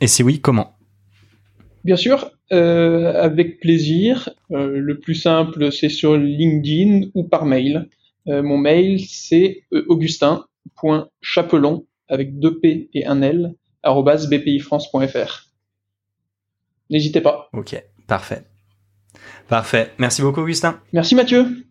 Et 0.00 0.06
si 0.06 0.22
oui, 0.22 0.40
comment? 0.40 0.76
Bien 1.84 1.96
sûr, 1.96 2.30
euh, 2.52 3.12
avec 3.22 3.60
plaisir. 3.60 4.30
Euh, 4.50 4.78
le 4.78 4.98
plus 4.98 5.14
simple, 5.14 5.70
c'est 5.70 5.90
sur 5.90 6.16
LinkedIn 6.16 7.10
ou 7.14 7.24
par 7.24 7.44
mail. 7.44 7.88
Euh, 8.26 8.42
mon 8.42 8.56
mail, 8.56 9.00
c'est 9.06 9.64
augustin.chapelon 9.70 11.86
avec 12.08 12.38
deux 12.38 12.58
P 12.58 12.88
et 12.94 13.06
un 13.06 13.22
L 13.22 13.54
bpifrance.fr. 13.84 15.50
N'hésitez 16.88 17.20
pas. 17.20 17.50
Ok, 17.52 17.82
parfait. 18.06 18.44
Parfait. 19.48 19.92
Merci 19.98 20.22
beaucoup, 20.22 20.40
Augustin. 20.40 20.80
Merci, 20.92 21.14
Mathieu. 21.14 21.66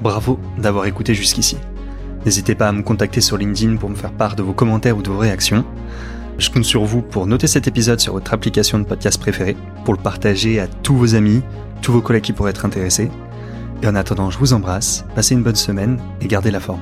Bravo 0.00 0.40
d'avoir 0.56 0.86
écouté 0.86 1.14
jusqu'ici. 1.14 1.58
N'hésitez 2.24 2.54
pas 2.54 2.68
à 2.68 2.72
me 2.72 2.82
contacter 2.82 3.20
sur 3.20 3.36
LinkedIn 3.36 3.76
pour 3.76 3.90
me 3.90 3.94
faire 3.94 4.12
part 4.12 4.34
de 4.34 4.42
vos 4.42 4.54
commentaires 4.54 4.96
ou 4.96 5.02
de 5.02 5.10
vos 5.10 5.18
réactions. 5.18 5.64
Je 6.40 6.48
compte 6.48 6.64
sur 6.64 6.84
vous 6.84 7.02
pour 7.02 7.26
noter 7.26 7.46
cet 7.46 7.68
épisode 7.68 8.00
sur 8.00 8.14
votre 8.14 8.32
application 8.32 8.78
de 8.78 8.84
podcast 8.84 9.20
préférée, 9.20 9.58
pour 9.84 9.92
le 9.92 10.00
partager 10.00 10.58
à 10.58 10.66
tous 10.66 10.96
vos 10.96 11.14
amis, 11.14 11.42
tous 11.82 11.92
vos 11.92 12.00
collègues 12.00 12.22
qui 12.22 12.32
pourraient 12.32 12.50
être 12.50 12.64
intéressés. 12.64 13.10
Et 13.82 13.86
en 13.86 13.94
attendant, 13.94 14.30
je 14.30 14.38
vous 14.38 14.54
embrasse, 14.54 15.04
passez 15.14 15.34
une 15.34 15.42
bonne 15.42 15.54
semaine 15.54 16.00
et 16.22 16.28
gardez 16.28 16.50
la 16.50 16.60
forme. 16.60 16.80